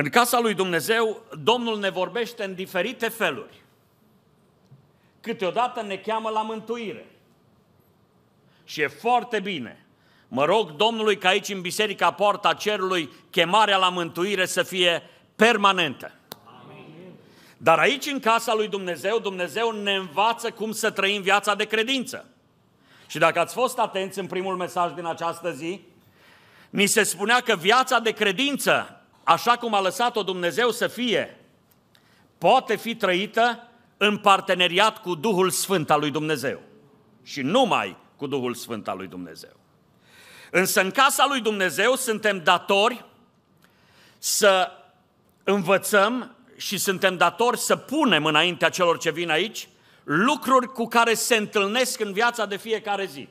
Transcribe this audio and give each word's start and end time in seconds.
În 0.00 0.08
casa 0.08 0.38
lui 0.38 0.54
Dumnezeu, 0.54 1.22
Domnul 1.42 1.78
ne 1.78 1.90
vorbește 1.90 2.44
în 2.44 2.54
diferite 2.54 3.08
feluri. 3.08 3.62
Câteodată 5.20 5.82
ne 5.82 5.96
cheamă 5.96 6.28
la 6.28 6.42
mântuire. 6.42 7.06
Și 8.64 8.80
e 8.80 8.86
foarte 8.86 9.40
bine. 9.40 9.86
Mă 10.28 10.44
rog 10.44 10.70
Domnului 10.70 11.18
ca 11.18 11.28
aici 11.28 11.48
în 11.48 11.60
Biserica 11.60 12.12
Poarta 12.12 12.54
Cerului 12.54 13.10
chemarea 13.30 13.76
la 13.76 13.88
mântuire 13.88 14.46
să 14.46 14.62
fie 14.62 15.02
permanentă. 15.36 16.12
Dar 17.56 17.78
aici 17.78 18.06
în 18.06 18.20
casa 18.20 18.54
lui 18.54 18.68
Dumnezeu, 18.68 19.18
Dumnezeu 19.18 19.70
ne 19.70 19.94
învață 19.94 20.50
cum 20.50 20.72
să 20.72 20.90
trăim 20.90 21.22
viața 21.22 21.54
de 21.54 21.64
credință. 21.64 22.26
Și 23.06 23.18
dacă 23.18 23.38
ați 23.38 23.54
fost 23.54 23.78
atenți 23.78 24.18
în 24.18 24.26
primul 24.26 24.56
mesaj 24.56 24.92
din 24.92 25.04
această 25.04 25.52
zi, 25.52 25.80
ni 26.70 26.86
se 26.86 27.02
spunea 27.02 27.40
că 27.40 27.56
viața 27.56 27.98
de 27.98 28.10
credință, 28.10 28.97
așa 29.28 29.56
cum 29.56 29.74
a 29.74 29.80
lăsat-o 29.80 30.22
Dumnezeu 30.22 30.70
să 30.70 30.86
fie, 30.86 31.36
poate 32.38 32.76
fi 32.76 32.94
trăită 32.94 33.68
în 33.96 34.16
parteneriat 34.18 34.98
cu 35.02 35.14
Duhul 35.14 35.50
Sfânt 35.50 35.90
al 35.90 36.00
lui 36.00 36.10
Dumnezeu. 36.10 36.60
Și 37.22 37.42
numai 37.42 37.96
cu 38.16 38.26
Duhul 38.26 38.54
Sfânt 38.54 38.88
al 38.88 38.96
lui 38.96 39.06
Dumnezeu. 39.06 39.56
Însă 40.50 40.80
în 40.80 40.90
casa 40.90 41.26
lui 41.28 41.40
Dumnezeu 41.40 41.94
suntem 41.94 42.42
datori 42.42 43.04
să 44.18 44.70
învățăm 45.44 46.36
și 46.56 46.78
suntem 46.78 47.16
datori 47.16 47.58
să 47.58 47.76
punem 47.76 48.24
înaintea 48.24 48.68
celor 48.68 48.98
ce 48.98 49.10
vin 49.10 49.30
aici 49.30 49.68
lucruri 50.04 50.72
cu 50.72 50.86
care 50.86 51.14
se 51.14 51.36
întâlnesc 51.36 52.00
în 52.00 52.12
viața 52.12 52.46
de 52.46 52.56
fiecare 52.56 53.04
zi. 53.04 53.28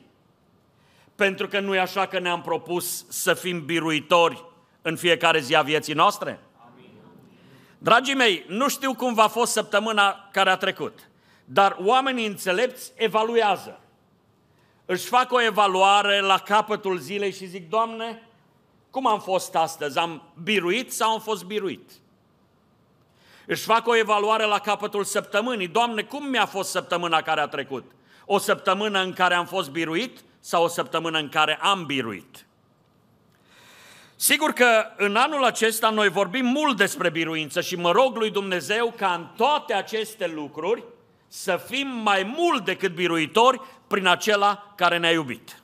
Pentru 1.14 1.48
că 1.48 1.60
nu 1.60 1.74
e 1.74 1.80
așa 1.80 2.06
că 2.06 2.18
ne-am 2.18 2.42
propus 2.42 3.04
să 3.08 3.34
fim 3.34 3.64
biruitori 3.64 4.47
în 4.88 4.96
fiecare 4.96 5.40
zi 5.40 5.54
a 5.54 5.62
vieții 5.62 5.94
noastre? 5.94 6.40
Dragii 7.78 8.14
mei, 8.14 8.44
nu 8.48 8.68
știu 8.68 8.94
cum 8.94 9.14
va 9.14 9.26
fost 9.26 9.52
săptămâna 9.52 10.28
care 10.32 10.50
a 10.50 10.56
trecut, 10.56 11.10
dar 11.44 11.76
oamenii 11.80 12.26
înțelepți 12.26 12.92
evaluează. 12.94 13.80
Își 14.84 15.06
fac 15.06 15.32
o 15.32 15.42
evaluare 15.42 16.20
la 16.20 16.38
capătul 16.38 16.98
zilei 16.98 17.32
și 17.32 17.46
zic, 17.46 17.68
Doamne, 17.68 18.22
cum 18.90 19.06
am 19.06 19.20
fost 19.20 19.54
astăzi? 19.54 19.98
Am 19.98 20.22
biruit 20.42 20.92
sau 20.92 21.12
am 21.12 21.20
fost 21.20 21.44
biruit? 21.44 21.90
Își 23.46 23.64
fac 23.64 23.86
o 23.86 23.96
evaluare 23.96 24.44
la 24.44 24.58
capătul 24.58 25.04
săptămânii. 25.04 25.68
Doamne, 25.68 26.02
cum 26.02 26.28
mi-a 26.28 26.46
fost 26.46 26.70
săptămâna 26.70 27.22
care 27.22 27.40
a 27.40 27.46
trecut? 27.46 27.90
O 28.26 28.38
săptămână 28.38 29.02
în 29.02 29.12
care 29.12 29.34
am 29.34 29.46
fost 29.46 29.70
biruit 29.70 30.18
sau 30.40 30.64
o 30.64 30.68
săptămână 30.68 31.18
în 31.18 31.28
care 31.28 31.58
am 31.60 31.86
biruit? 31.86 32.46
Sigur 34.20 34.52
că 34.52 34.84
în 34.96 35.16
anul 35.16 35.44
acesta 35.44 35.90
noi 35.90 36.08
vorbim 36.08 36.46
mult 36.46 36.76
despre 36.76 37.10
biruință 37.10 37.60
și 37.60 37.76
mă 37.76 37.90
rog 37.90 38.16
lui 38.16 38.30
Dumnezeu 38.30 38.94
ca 38.96 39.14
în 39.14 39.26
toate 39.36 39.74
aceste 39.74 40.26
lucruri 40.26 40.84
să 41.26 41.60
fim 41.66 41.86
mai 41.88 42.34
mult 42.36 42.64
decât 42.64 42.94
biruitori 42.94 43.60
prin 43.86 44.06
acela 44.06 44.72
care 44.76 44.98
ne-a 44.98 45.10
iubit. 45.10 45.62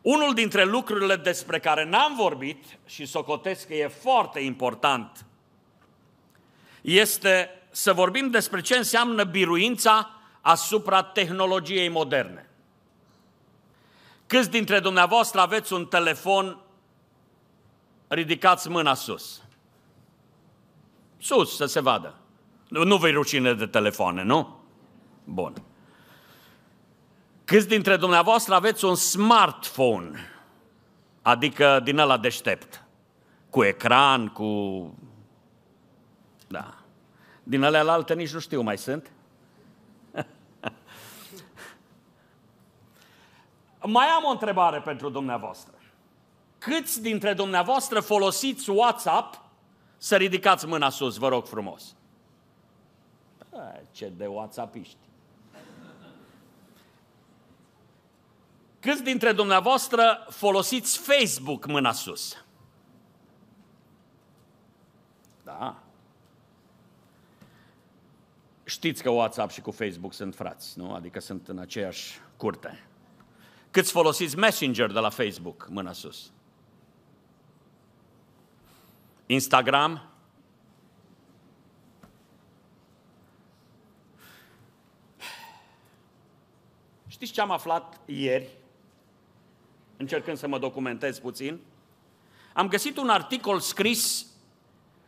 Unul 0.00 0.34
dintre 0.34 0.64
lucrurile 0.64 1.16
despre 1.16 1.58
care 1.58 1.84
n-am 1.84 2.14
vorbit 2.16 2.64
și 2.86 3.06
socotesc 3.06 3.66
că 3.66 3.74
e 3.74 3.88
foarte 3.88 4.40
important 4.40 5.26
este 6.80 7.50
să 7.70 7.92
vorbim 7.92 8.30
despre 8.30 8.60
ce 8.60 8.76
înseamnă 8.76 9.24
biruința 9.24 10.10
asupra 10.40 11.02
tehnologiei 11.02 11.88
moderne. 11.88 12.47
Câți 14.28 14.50
dintre 14.50 14.80
dumneavoastră 14.80 15.40
aveți 15.40 15.72
un 15.72 15.86
telefon, 15.86 16.58
ridicați 18.08 18.68
mâna 18.68 18.94
sus. 18.94 19.42
Sus, 21.18 21.56
să 21.56 21.64
se 21.66 21.80
vadă. 21.80 22.14
Nu 22.68 22.96
vei 22.96 23.12
rușine 23.12 23.54
de 23.54 23.66
telefoane, 23.66 24.22
nu? 24.22 24.60
Bun. 25.24 25.62
Câți 27.44 27.68
dintre 27.68 27.96
dumneavoastră 27.96 28.54
aveți 28.54 28.84
un 28.84 28.94
smartphone, 28.94 30.20
adică 31.22 31.80
din 31.84 31.98
ăla 31.98 32.18
deștept, 32.18 32.84
cu 33.50 33.64
ecran, 33.64 34.28
cu... 34.28 34.48
Da. 36.48 36.74
Din 37.42 37.62
alea 37.62 37.82
la 37.82 37.92
alte 37.92 38.14
nici 38.14 38.32
nu 38.32 38.38
știu 38.38 38.60
mai 38.60 38.78
sunt. 38.78 39.10
Mai 43.84 44.06
am 44.06 44.24
o 44.24 44.30
întrebare 44.30 44.80
pentru 44.80 45.08
dumneavoastră. 45.08 45.74
Câți 46.58 47.02
dintre 47.02 47.34
dumneavoastră 47.34 48.00
folosiți 48.00 48.70
WhatsApp 48.70 49.42
să 49.96 50.16
ridicați 50.16 50.66
mâna 50.66 50.90
sus, 50.90 51.16
vă 51.16 51.28
rog 51.28 51.46
frumos? 51.46 51.96
Ce 53.90 54.08
de 54.08 54.26
WhatsAppiști. 54.26 54.96
Câți 58.80 59.02
dintre 59.02 59.32
dumneavoastră 59.32 60.26
folosiți 60.30 60.98
Facebook 60.98 61.66
mâna 61.66 61.92
sus? 61.92 62.44
Da. 65.44 65.82
Știți 68.64 69.02
că 69.02 69.10
WhatsApp 69.10 69.50
și 69.50 69.60
cu 69.60 69.70
Facebook 69.70 70.14
sunt 70.14 70.34
frați, 70.34 70.78
nu? 70.78 70.94
Adică 70.94 71.20
sunt 71.20 71.48
în 71.48 71.58
aceeași 71.58 72.20
curte. 72.36 72.88
Câți 73.70 73.90
folosiți 73.90 74.36
Messenger 74.36 74.92
de 74.92 74.98
la 74.98 75.08
Facebook? 75.08 75.66
Mâna 75.70 75.92
sus. 75.92 76.32
Instagram? 79.26 80.02
Știți 87.06 87.32
ce 87.32 87.40
am 87.40 87.50
aflat 87.50 88.00
ieri? 88.04 88.48
Încercând 89.96 90.36
să 90.36 90.48
mă 90.48 90.58
documentez 90.58 91.18
puțin. 91.18 91.60
Am 92.54 92.68
găsit 92.68 92.96
un 92.96 93.08
articol 93.08 93.60
scris 93.60 94.26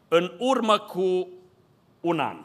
în 0.09 0.37
urmă 0.39 0.79
cu 0.79 1.29
un 2.01 2.21
an 2.21 2.45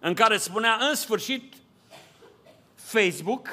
în 0.00 0.14
care 0.14 0.36
spunea 0.36 0.78
în 0.80 0.94
sfârșit 0.94 1.54
Facebook 2.74 3.48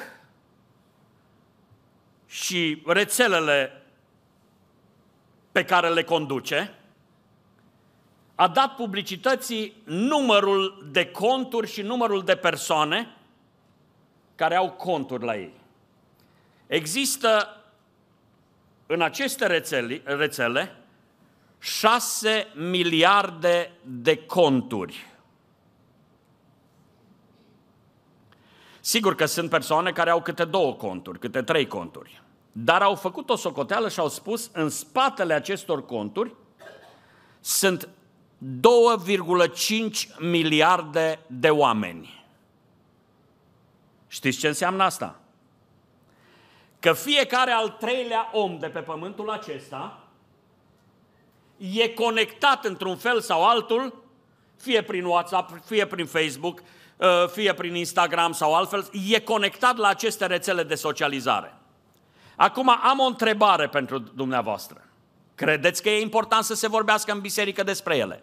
și 2.34 2.82
rețelele 2.86 3.82
pe 5.52 5.64
care 5.64 5.88
le 5.88 6.02
conduce, 6.02 6.74
a 8.34 8.48
dat 8.48 8.74
publicității 8.74 9.82
numărul 9.84 10.88
de 10.90 11.06
conturi 11.10 11.70
și 11.70 11.82
numărul 11.82 12.24
de 12.24 12.36
persoane 12.36 13.16
care 14.34 14.54
au 14.54 14.70
conturi 14.70 15.24
la 15.24 15.36
ei. 15.36 15.52
Există 16.66 17.62
în 18.86 19.02
aceste 19.02 19.46
rețele, 19.46 20.02
rețele 20.04 20.76
6 21.58 22.46
miliarde 22.54 23.72
de 23.82 24.16
conturi 24.16 25.06
Sigur 28.86 29.14
că 29.14 29.24
sunt 29.24 29.50
persoane 29.50 29.92
care 29.92 30.10
au 30.10 30.22
câte 30.22 30.44
două 30.44 30.74
conturi, 30.74 31.18
câte 31.18 31.42
trei 31.42 31.66
conturi, 31.66 32.22
dar 32.52 32.82
au 32.82 32.94
făcut 32.94 33.30
o 33.30 33.36
socoteală 33.36 33.88
și 33.88 34.00
au 34.00 34.08
spus 34.08 34.50
în 34.52 34.68
spatele 34.68 35.34
acestor 35.34 35.84
conturi 35.84 36.34
sunt 37.40 37.88
2,5 39.48 40.16
miliarde 40.18 41.18
de 41.26 41.50
oameni. 41.50 42.24
Știți 44.08 44.38
ce 44.38 44.46
înseamnă 44.46 44.82
asta? 44.82 45.20
Că 46.80 46.92
fiecare 46.92 47.50
al 47.50 47.68
treilea 47.68 48.30
om 48.32 48.58
de 48.58 48.66
pe 48.66 48.80
pământul 48.80 49.30
acesta 49.30 50.08
e 51.56 51.88
conectat 51.88 52.64
într-un 52.64 52.96
fel 52.96 53.20
sau 53.20 53.44
altul, 53.44 54.04
fie 54.56 54.82
prin 54.82 55.04
WhatsApp, 55.04 55.64
fie 55.64 55.86
prin 55.86 56.06
Facebook, 56.06 56.60
Uh, 56.60 56.83
fie 57.32 57.54
prin 57.54 57.74
Instagram 57.74 58.32
sau 58.32 58.54
altfel, 58.54 58.90
e 59.08 59.20
conectat 59.20 59.76
la 59.76 59.88
aceste 59.88 60.26
rețele 60.26 60.62
de 60.62 60.74
socializare. 60.74 61.54
Acum 62.36 62.68
am 62.68 62.98
o 62.98 63.04
întrebare 63.04 63.68
pentru 63.68 63.98
dumneavoastră. 63.98 64.84
Credeți 65.34 65.82
că 65.82 65.90
e 65.90 66.00
important 66.00 66.44
să 66.44 66.54
se 66.54 66.68
vorbească 66.68 67.12
în 67.12 67.20
biserică 67.20 67.62
despre 67.62 67.96
ele? 67.96 68.22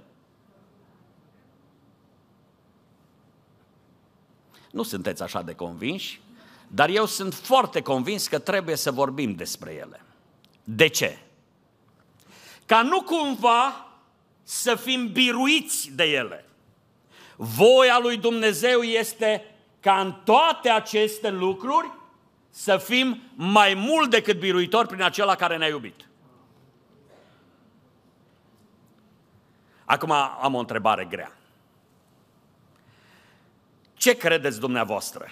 Nu 4.72 4.84
sunteți 4.84 5.24
așa 5.24 5.42
de 5.42 5.54
convinși, 5.54 6.22
dar 6.68 6.90
eu 6.90 7.06
sunt 7.06 7.34
foarte 7.34 7.82
convins 7.82 8.28
că 8.28 8.40
trebuie 8.40 8.76
să 8.76 8.92
vorbim 8.92 9.34
despre 9.34 9.74
ele. 9.74 10.02
De 10.64 10.88
ce? 10.88 11.20
Ca 12.66 12.82
nu 12.82 13.02
cumva 13.02 13.88
să 14.44 14.76
fim 14.76 15.12
biruiți 15.12 15.92
de 15.92 16.04
ele. 16.04 16.46
Voia 17.44 18.00
lui 18.02 18.18
Dumnezeu 18.18 18.82
este 18.82 19.46
ca 19.80 20.00
în 20.00 20.14
toate 20.24 20.70
aceste 20.70 21.30
lucruri 21.30 21.92
să 22.50 22.78
fim 22.78 23.22
mai 23.36 23.74
mult 23.74 24.10
decât 24.10 24.40
biruitori 24.40 24.88
prin 24.88 25.02
acela 25.02 25.36
care 25.36 25.58
ne-a 25.58 25.68
iubit. 25.68 26.10
Acum 29.86 30.12
am 30.12 30.54
o 30.54 30.60
întrebare 30.60 31.06
grea. 31.06 31.32
Ce 33.94 34.18
credeți 34.18 34.60
dumneavoastră? 34.60 35.28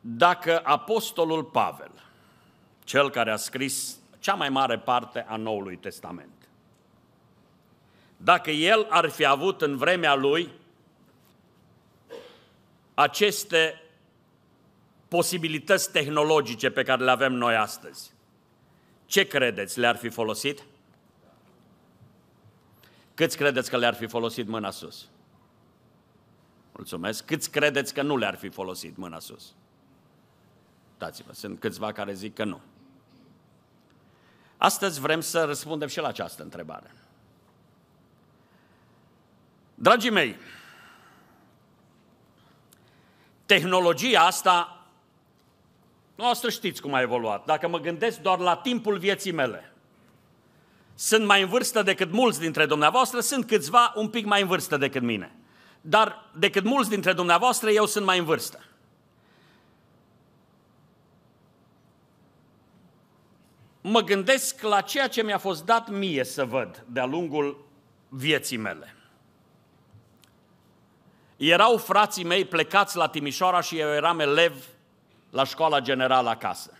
Dacă 0.00 0.60
apostolul 0.64 1.44
Pavel, 1.44 1.92
cel 2.84 3.10
care 3.10 3.30
a 3.30 3.36
scris 3.36 3.98
cea 4.18 4.34
mai 4.34 4.48
mare 4.48 4.78
parte 4.78 5.26
a 5.28 5.36
Noului 5.36 5.76
Testament, 5.76 6.48
dacă 8.16 8.50
el 8.50 8.86
ar 8.90 9.08
fi 9.08 9.24
avut 9.24 9.62
în 9.62 9.76
vremea 9.76 10.14
lui 10.14 10.64
aceste 12.96 13.82
posibilități 15.08 15.92
tehnologice 15.92 16.70
pe 16.70 16.82
care 16.82 17.04
le 17.04 17.10
avem 17.10 17.32
noi 17.32 17.56
astăzi, 17.56 18.12
ce 19.06 19.26
credeți, 19.26 19.78
le-ar 19.78 19.96
fi 19.96 20.08
folosit? 20.08 20.64
Câți 23.14 23.36
credeți 23.36 23.70
că 23.70 23.76
le-ar 23.76 23.94
fi 23.94 24.06
folosit 24.06 24.46
mâna 24.46 24.70
sus? 24.70 25.08
Mulțumesc. 26.72 27.24
Câți 27.24 27.50
credeți 27.50 27.94
că 27.94 28.02
nu 28.02 28.16
le-ar 28.16 28.34
fi 28.34 28.48
folosit 28.48 28.96
mâna 28.96 29.18
sus? 29.18 29.54
Dați-vă, 30.98 31.32
sunt 31.32 31.60
câțiva 31.60 31.92
care 31.92 32.12
zic 32.12 32.34
că 32.34 32.44
nu. 32.44 32.60
Astăzi 34.56 35.00
vrem 35.00 35.20
să 35.20 35.44
răspundem 35.44 35.88
și 35.88 36.00
la 36.00 36.08
această 36.08 36.42
întrebare. 36.42 36.94
Dragii 39.74 40.10
mei, 40.10 40.36
tehnologia 43.46 44.20
asta, 44.20 44.86
noastră 46.14 46.50
știți 46.50 46.80
cum 46.80 46.94
a 46.94 47.00
evoluat. 47.00 47.44
Dacă 47.44 47.68
mă 47.68 47.78
gândesc 47.78 48.18
doar 48.18 48.38
la 48.38 48.56
timpul 48.56 48.98
vieții 48.98 49.32
mele, 49.32 49.72
sunt 50.94 51.26
mai 51.26 51.42
în 51.42 51.48
vârstă 51.48 51.82
decât 51.82 52.12
mulți 52.12 52.40
dintre 52.40 52.66
dumneavoastră, 52.66 53.20
sunt 53.20 53.46
câțiva 53.46 53.92
un 53.94 54.08
pic 54.08 54.24
mai 54.24 54.40
în 54.40 54.46
vârstă 54.46 54.76
decât 54.76 55.02
mine. 55.02 55.32
Dar 55.80 56.30
decât 56.38 56.64
mulți 56.64 56.90
dintre 56.90 57.12
dumneavoastră, 57.12 57.70
eu 57.70 57.86
sunt 57.86 58.04
mai 58.04 58.18
în 58.18 58.24
vârstă. 58.24 58.64
Mă 63.80 64.00
gândesc 64.00 64.62
la 64.62 64.80
ceea 64.80 65.08
ce 65.08 65.22
mi-a 65.22 65.38
fost 65.38 65.64
dat 65.64 65.88
mie 65.88 66.24
să 66.24 66.44
văd 66.44 66.84
de-a 66.88 67.04
lungul 67.04 67.66
vieții 68.08 68.56
mele. 68.56 68.95
Erau 71.36 71.76
frații 71.76 72.24
mei 72.24 72.44
plecați 72.44 72.96
la 72.96 73.08
Timișoara 73.08 73.60
și 73.60 73.78
eu 73.78 73.88
eram 73.88 74.20
elev 74.20 74.64
la 75.30 75.44
școala 75.44 75.80
generală 75.80 76.28
acasă. 76.28 76.70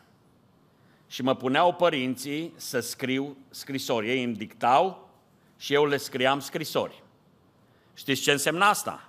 Și 1.09 1.23
mă 1.23 1.35
puneau 1.35 1.73
părinții 1.73 2.53
să 2.57 2.81
scriu 2.81 3.37
scrisori. 3.51 4.09
Ei 4.09 4.23
îmi 4.23 4.35
dictau 4.35 5.09
și 5.57 5.75
eu 5.75 5.87
le 5.87 5.97
scriam 5.97 6.41
scrisori. 6.41 7.03
Știți 7.95 8.23
ce 8.23 8.33
însemna 8.33 8.69
asta? 8.69 9.09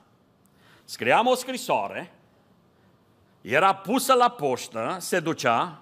Scriam 0.83 1.27
o 1.27 1.35
scrisoare, 1.35 2.13
era 3.41 3.75
pusă 3.75 4.13
la 4.13 4.29
poștă, 4.29 4.97
se 4.99 5.19
ducea 5.19 5.81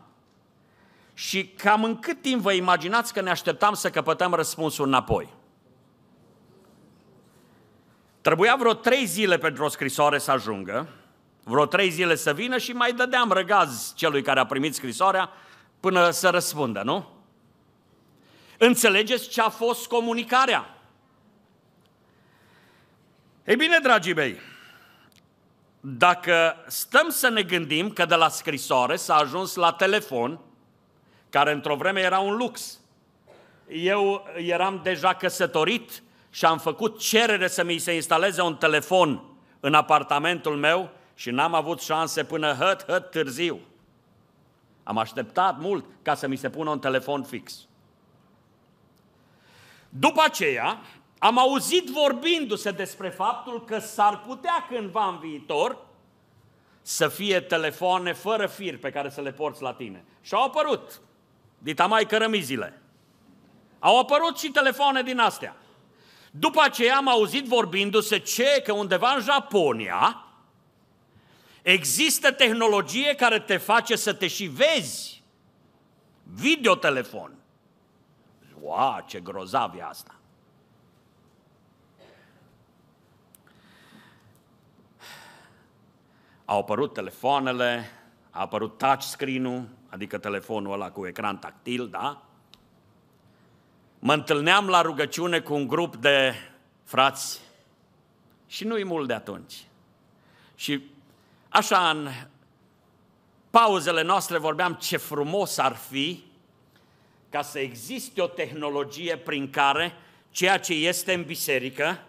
și 1.13 1.47
cam 1.47 1.83
în 1.83 1.99
cât 1.99 2.21
timp 2.21 2.41
vă 2.41 2.51
imaginați 2.51 3.13
că 3.13 3.21
ne 3.21 3.29
așteptam 3.29 3.73
să 3.73 3.89
căpătăm 3.89 4.33
răspunsul 4.33 4.87
înapoi? 4.87 5.33
Trebuia 8.25 8.55
vreo 8.55 8.73
trei 8.73 9.05
zile 9.05 9.37
pentru 9.37 9.63
o 9.63 9.67
scrisoare 9.67 10.17
să 10.17 10.31
ajungă, 10.31 10.87
vreo 11.43 11.65
trei 11.65 11.89
zile 11.89 12.15
să 12.15 12.33
vină 12.33 12.57
și 12.57 12.71
mai 12.71 12.93
dădeam 12.93 13.31
răgaz 13.31 13.93
celui 13.95 14.21
care 14.21 14.39
a 14.39 14.45
primit 14.45 14.75
scrisoarea 14.75 15.29
până 15.79 16.09
să 16.09 16.29
răspundă, 16.29 16.81
nu? 16.81 17.09
Înțelegeți 18.57 19.29
ce 19.29 19.41
a 19.41 19.49
fost 19.49 19.87
comunicarea? 19.87 20.77
Ei 23.43 23.55
bine, 23.55 23.79
dragii 23.79 24.13
mei, 24.13 24.39
dacă 25.79 26.63
stăm 26.67 27.09
să 27.09 27.29
ne 27.29 27.41
gândim 27.41 27.91
că 27.91 28.05
de 28.05 28.15
la 28.15 28.29
scrisoare 28.29 28.95
s-a 28.95 29.15
ajuns 29.15 29.55
la 29.55 29.71
telefon, 29.71 30.39
care 31.29 31.51
într-o 31.51 31.75
vreme 31.75 32.01
era 32.01 32.19
un 32.19 32.35
lux. 32.35 32.79
Eu 33.67 34.27
eram 34.35 34.79
deja 34.83 35.13
căsătorit 35.13 36.03
și 36.35 36.45
am 36.45 36.57
făcut 36.57 36.99
cerere 36.99 37.47
să 37.47 37.63
mi 37.63 37.77
se 37.77 37.93
instaleze 37.93 38.41
un 38.41 38.55
telefon 38.55 39.23
în 39.59 39.73
apartamentul 39.73 40.55
meu 40.55 40.89
și 41.13 41.29
n-am 41.29 41.53
avut 41.53 41.81
șanse 41.81 42.23
până 42.23 42.53
hăt, 42.53 42.85
hăt 42.85 43.11
târziu. 43.11 43.59
Am 44.83 44.97
așteptat 44.97 45.59
mult 45.59 45.85
ca 46.01 46.15
să 46.15 46.27
mi 46.27 46.35
se 46.35 46.49
pună 46.49 46.69
un 46.69 46.79
telefon 46.79 47.23
fix. 47.23 47.67
După 49.89 50.21
aceea, 50.25 50.81
am 51.19 51.37
auzit 51.37 51.89
vorbindu-se 51.89 52.71
despre 52.71 53.09
faptul 53.09 53.63
că 53.63 53.79
s-ar 53.79 54.19
putea 54.19 54.65
cândva 54.69 55.07
în 55.07 55.19
viitor 55.19 55.77
să 56.81 57.07
fie 57.07 57.39
telefoane 57.39 58.13
fără 58.13 58.47
fir 58.47 58.79
pe 58.79 58.91
care 58.91 59.09
să 59.09 59.21
le 59.21 59.31
porți 59.31 59.61
la 59.61 59.73
tine. 59.73 60.05
Și 60.21 60.33
au 60.33 60.43
apărut, 60.43 61.01
dita 61.57 61.85
mai 61.85 62.05
cărămizile. 62.05 62.81
Au 63.79 63.99
apărut 63.99 64.37
și 64.37 64.51
telefoane 64.51 65.01
din 65.01 65.19
astea. 65.19 65.55
După 66.39 66.61
aceea 66.61 66.95
am 66.95 67.07
auzit 67.07 67.45
vorbindu-se 67.45 68.17
ce, 68.17 68.61
că 68.63 68.73
undeva 68.73 69.13
în 69.13 69.21
Japonia 69.21 70.25
există 71.61 72.31
tehnologie 72.31 73.15
care 73.15 73.39
te 73.39 73.57
face 73.57 73.95
să 73.95 74.13
te 74.13 74.27
și 74.27 74.45
vezi. 74.45 75.23
Videotelefon. 76.23 77.35
Wow, 78.59 79.03
ce 79.07 79.19
grozav 79.19 79.75
e 79.77 79.83
asta. 79.83 80.15
Au 86.45 86.59
apărut 86.59 86.93
telefoanele, 86.93 87.89
a 88.29 88.39
apărut 88.39 88.77
touchscreen-ul, 88.77 89.67
adică 89.89 90.17
telefonul 90.17 90.73
ăla 90.73 90.91
cu 90.91 91.07
ecran 91.07 91.39
tactil, 91.39 91.89
da? 91.89 92.24
Mă 94.05 94.13
întâlneam 94.13 94.67
la 94.67 94.81
rugăciune 94.81 95.39
cu 95.39 95.53
un 95.53 95.67
grup 95.67 95.95
de 95.95 96.33
frați 96.83 97.39
și 98.47 98.63
nu-i 98.63 98.83
mult 98.83 99.07
de 99.07 99.13
atunci. 99.13 99.53
Și 100.55 100.81
așa 101.49 101.89
în 101.89 102.09
pauzele 103.49 104.01
noastre 104.01 104.37
vorbeam 104.37 104.73
ce 104.73 104.97
frumos 104.97 105.57
ar 105.57 105.75
fi 105.75 106.23
ca 107.29 107.41
să 107.41 107.59
existe 107.59 108.21
o 108.21 108.27
tehnologie 108.27 109.17
prin 109.17 109.49
care 109.49 109.93
ceea 110.31 110.59
ce 110.59 110.73
este 110.73 111.13
în 111.13 111.23
biserică 111.23 111.99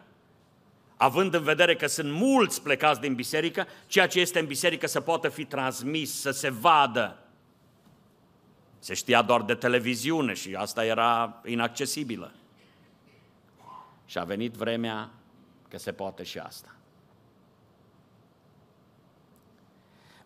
având 0.96 1.34
în 1.34 1.42
vedere 1.42 1.76
că 1.76 1.86
sunt 1.86 2.12
mulți 2.12 2.62
plecați 2.62 3.00
din 3.00 3.14
biserică, 3.14 3.66
ceea 3.86 4.06
ce 4.06 4.20
este 4.20 4.38
în 4.38 4.46
biserică 4.46 4.86
să 4.86 5.00
poată 5.00 5.28
fi 5.28 5.44
transmis, 5.44 6.20
să 6.20 6.30
se 6.30 6.50
vadă. 6.50 7.25
Se 8.86 8.94
știa 8.94 9.22
doar 9.22 9.42
de 9.42 9.54
televiziune 9.54 10.34
și 10.34 10.54
asta 10.54 10.84
era 10.84 11.40
inaccesibilă. 11.44 12.32
Și 14.04 14.18
a 14.18 14.24
venit 14.24 14.52
vremea 14.52 15.10
că 15.68 15.78
se 15.78 15.92
poate 15.92 16.22
și 16.22 16.38
asta. 16.38 16.74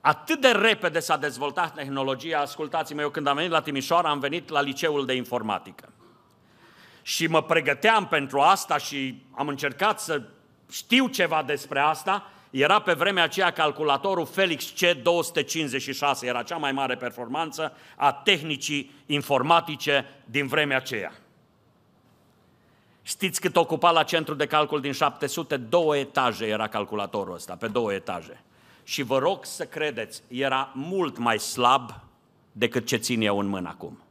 Atât 0.01 0.41
de 0.41 0.49
repede 0.49 0.99
s-a 0.99 1.17
dezvoltat 1.17 1.75
tehnologia, 1.75 2.41
ascultați-mă, 2.41 3.01
eu 3.01 3.11
când 3.11 3.27
am 3.27 3.37
venit 3.37 3.51
la 3.51 3.61
Timișoara 3.61 4.11
am 4.11 4.19
venit 4.19 4.49
la 4.49 4.61
liceul 4.61 5.07
de 5.07 5.15
informatică. 5.15 5.93
Și 7.03 7.27
mă 7.27 7.43
pregăteam 7.43 8.09
pentru 8.09 8.41
asta 8.41 8.79
și 8.79 9.23
am 9.31 9.49
încercat 9.49 10.01
să 10.01 10.23
știu 10.71 11.07
ceva 11.07 11.43
despre 11.43 11.81
asta, 11.81 12.31
era 12.51 12.81
pe 12.81 12.93
vremea 12.93 13.23
aceea 13.23 13.51
calculatorul 13.51 14.27
Felix 14.27 14.73
C256, 14.73 16.23
era 16.23 16.43
cea 16.43 16.57
mai 16.57 16.73
mare 16.73 16.97
performanță 16.97 17.77
a 17.97 18.13
tehnicii 18.13 18.95
informatice 19.07 20.23
din 20.25 20.47
vremea 20.47 20.77
aceea. 20.77 21.13
Știți 23.03 23.41
cât 23.41 23.57
ocupa 23.57 23.91
la 23.91 24.03
centru 24.03 24.35
de 24.35 24.47
calcul 24.47 24.81
din 24.81 24.93
700? 24.93 25.57
Două 25.57 25.97
etaje 25.97 26.47
era 26.47 26.69
calculatorul 26.69 27.35
ăsta, 27.35 27.57
pe 27.57 27.69
două 27.69 27.93
etaje. 27.93 28.43
Și 28.83 29.03
vă 29.03 29.19
rog 29.19 29.45
să 29.45 29.65
credeți, 29.65 30.23
era 30.29 30.71
mult 30.75 31.19
mai 31.19 31.39
slab 31.39 31.91
decât 32.53 32.87
ce 32.87 32.97
țin 32.97 33.21
eu 33.21 33.39
în 33.39 33.47
mână 33.47 33.69
acum. 33.69 34.03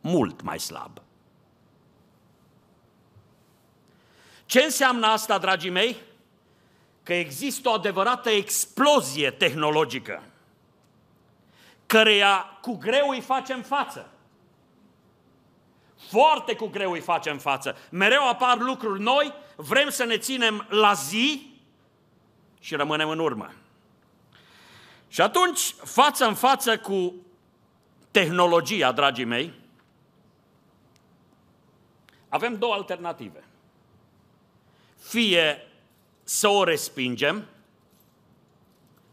Mult 0.00 0.42
mai 0.42 0.58
slab. 0.58 1.02
Ce 4.46 4.60
înseamnă 4.60 5.06
asta, 5.06 5.38
dragii 5.38 5.70
mei? 5.70 5.96
Că 7.02 7.12
există 7.12 7.68
o 7.68 7.72
adevărată 7.72 8.30
explozie 8.30 9.30
tehnologică, 9.30 10.22
căreia 11.86 12.58
cu 12.60 12.76
greu 12.76 13.08
îi 13.08 13.20
facem 13.20 13.62
față. 13.62 14.10
Foarte 16.10 16.54
cu 16.54 16.66
greu 16.66 16.92
îi 16.92 17.00
facem 17.00 17.38
față. 17.38 17.76
Mereu 17.90 18.28
apar 18.28 18.58
lucruri 18.58 19.00
noi, 19.00 19.32
vrem 19.56 19.88
să 19.88 20.04
ne 20.04 20.18
ținem 20.18 20.66
la 20.68 20.92
zi 20.92 21.56
și 22.60 22.74
rămânem 22.74 23.08
în 23.08 23.18
urmă. 23.18 23.52
Și 25.08 25.20
atunci, 25.20 25.74
față 25.84 26.26
în 26.26 26.34
față 26.34 26.78
cu 26.78 27.14
tehnologia, 28.10 28.92
dragii 28.92 29.24
mei, 29.24 29.52
avem 32.28 32.58
două 32.58 32.74
alternative. 32.74 33.44
fie 34.98 35.71
să 36.22 36.48
o 36.48 36.64
respingem, 36.64 37.46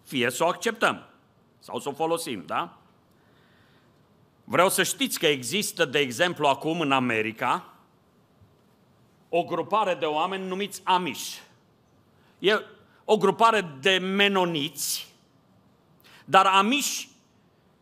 fie 0.04 0.30
să 0.30 0.44
o 0.44 0.48
acceptăm 0.48 1.04
sau 1.60 1.80
să 1.80 1.90
o 1.90 1.94
folosim, 1.94 2.44
da? 2.46 2.78
Vreau 4.44 4.70
să 4.70 4.84
știți 4.84 5.20
că 5.20 5.28
există, 5.28 5.86
de 5.86 6.00
exemplu, 6.00 6.48
acum 6.48 6.80
în 6.80 6.92
America, 6.92 7.74
o 9.30 9.44
grupare 9.44 9.94
de 9.94 10.06
oameni 10.06 10.48
numiți 10.48 10.82
Amish. 10.84 11.38
E 12.40 12.62
o 13.06 13.18
grupare 13.18 13.78
de 13.82 13.98
menoniți, 13.98 15.08
dar 16.26 16.46
Amish 16.46 17.04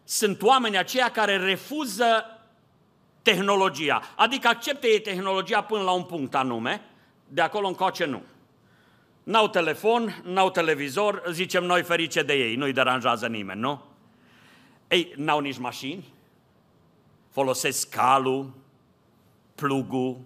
sunt 0.04 0.42
oameni 0.42 0.78
aceia 0.78 1.12
care 1.12 1.38
refuză 1.38 2.26
tehnologia, 3.22 4.02
adică 4.16 4.48
acceptă 4.48 4.88
ei 4.88 5.02
tehnologia 5.02 5.62
până 5.62 5.84
la 5.84 5.92
un 5.92 6.04
punct 6.04 6.36
anume, 6.36 6.82
de 7.28 7.42
acolo 7.42 7.68
încoace 7.68 8.06
nu. 8.06 8.22
N-au 9.28 9.48
telefon, 9.48 10.22
n-au 10.24 10.50
televizor, 10.50 11.24
zicem 11.32 11.64
noi 11.64 11.84
ferice 11.84 12.24
de 12.24 12.34
ei, 12.34 12.56
nu-i 12.56 12.74
deranjează 12.74 13.28
nimeni, 13.28 13.60
nu? 13.60 13.84
Ei, 14.88 15.14
n-au 15.16 15.40
nici 15.40 15.58
mașini, 15.58 16.06
folosesc 17.32 17.90
calul, 17.90 18.54
plugul, 19.56 20.18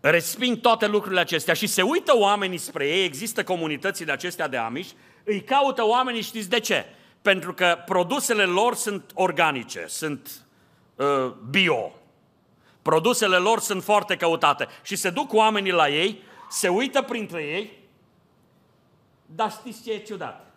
resping 0.00 0.60
toate 0.60 0.86
lucrurile 0.86 1.20
acestea 1.20 1.54
și 1.54 1.66
se 1.66 1.82
uită 1.82 2.16
oamenii 2.16 2.58
spre 2.58 2.88
ei, 2.88 3.04
există 3.04 3.44
comunitățile 3.44 4.12
acestea 4.12 4.48
de 4.48 4.56
amiși, 4.56 4.92
îi 5.24 5.42
caută 5.42 5.86
oamenii, 5.86 6.22
știți 6.22 6.48
de 6.48 6.60
ce? 6.60 6.86
Pentru 7.22 7.54
că 7.54 7.78
produsele 7.86 8.44
lor 8.44 8.74
sunt 8.74 9.10
organice, 9.14 9.84
sunt 9.88 10.46
uh, 10.96 11.32
bio. 11.50 11.92
Produsele 12.84 13.36
lor 13.36 13.60
sunt 13.60 13.82
foarte 13.82 14.16
căutate 14.16 14.68
și 14.82 14.96
se 14.96 15.10
duc 15.10 15.32
oamenii 15.32 15.72
la 15.72 15.88
ei, 15.88 16.22
se 16.50 16.68
uită 16.68 17.02
printre 17.02 17.42
ei, 17.42 17.78
dar 19.26 19.50
știți 19.50 19.82
ce 19.82 19.92
e 19.92 19.98
ciudat? 19.98 20.52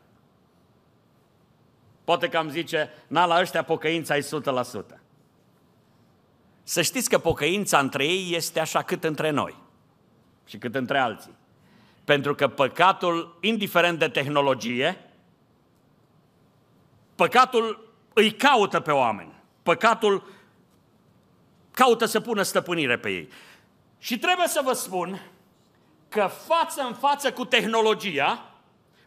Poate 2.04 2.28
că 2.30 2.38
am 2.38 2.50
zice, 2.50 2.90
na, 3.08 3.26
la 3.26 3.40
ăștia 3.40 3.64
pocăința 3.64 4.18
e 4.18 4.28
100%. 4.96 5.00
Să 6.64 6.82
știți 6.82 7.10
că 7.10 7.18
pocăința 7.18 7.80
între 7.80 8.06
ei 8.06 8.36
este 8.36 8.60
așa 8.60 8.82
cât 8.82 9.04
între 9.04 9.30
noi 9.30 9.56
și 10.46 10.58
cât 10.58 10.76
între 10.76 11.00
alții. 11.00 11.36
Pentru 12.04 12.36
că 12.36 12.48
păcatul, 12.48 13.38
indiferent 13.42 14.00
de 14.00 14.08
tehnologie, 14.08 14.98
păcatul 17.16 17.94
îi 18.14 18.32
caută 18.32 18.80
pe 18.80 18.92
oameni. 18.92 19.34
Păcatul 19.64 20.36
caută 21.78 22.06
să 22.06 22.20
pună 22.20 22.42
stăpânire 22.42 22.98
pe 22.98 23.10
ei. 23.10 23.30
Și 24.00 24.18
trebuie 24.18 24.48
să 24.48 24.62
vă 24.64 24.74
spun 24.74 25.22
că 26.10 26.30
față 26.48 26.82
în 26.82 26.94
față 26.94 27.32
cu 27.32 27.46
tehnologia, 27.46 28.52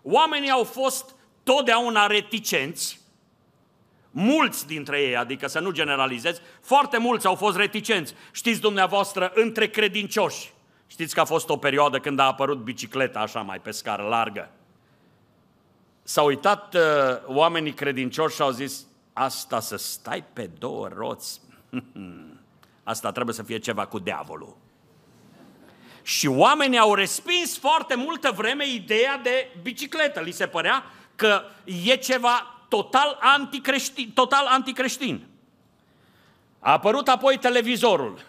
oamenii 0.02 0.50
au 0.50 0.64
fost 0.64 1.14
totdeauna 1.42 2.06
reticenți, 2.06 3.00
mulți 4.10 4.66
dintre 4.66 5.00
ei, 5.00 5.16
adică 5.16 5.46
să 5.46 5.60
nu 5.60 5.70
generalizez, 5.70 6.40
foarte 6.60 6.98
mulți 6.98 7.26
au 7.26 7.34
fost 7.34 7.56
reticenți. 7.56 8.14
Știți 8.32 8.60
dumneavoastră, 8.60 9.32
între 9.34 9.68
credincioși, 9.68 10.52
știți 10.86 11.14
că 11.14 11.20
a 11.20 11.24
fost 11.24 11.48
o 11.48 11.56
perioadă 11.56 11.98
când 11.98 12.18
a 12.18 12.24
apărut 12.24 12.58
bicicleta 12.58 13.18
așa 13.18 13.40
mai 13.40 13.60
pe 13.60 13.70
scară 13.70 14.02
largă. 14.02 14.50
S-au 16.02 16.26
uitat 16.26 16.74
uh, 16.74 16.80
oamenii 17.26 17.72
credincioși 17.72 18.34
și 18.34 18.42
au 18.42 18.50
zis, 18.50 18.86
asta 19.12 19.60
să 19.60 19.76
stai 19.76 20.24
pe 20.32 20.50
două 20.58 20.88
roți, 20.96 21.40
asta 22.90 23.12
trebuie 23.12 23.34
să 23.34 23.42
fie 23.42 23.58
ceva 23.58 23.86
cu 23.86 23.98
diavolul. 23.98 24.56
Și 26.02 26.26
oamenii 26.26 26.78
au 26.78 26.94
respins 26.94 27.58
foarte 27.58 27.94
multă 27.94 28.30
vreme 28.30 28.68
ideea 28.68 29.18
de 29.18 29.50
bicicletă. 29.62 30.20
Li 30.20 30.30
se 30.30 30.46
părea 30.46 30.84
că 31.16 31.42
e 31.84 31.96
ceva 31.96 32.64
total 32.68 33.18
anticreștin. 33.20 34.10
Total 34.14 34.46
anticreștin. 34.46 35.26
A 36.58 36.72
apărut 36.72 37.08
apoi 37.08 37.38
televizorul. 37.38 38.24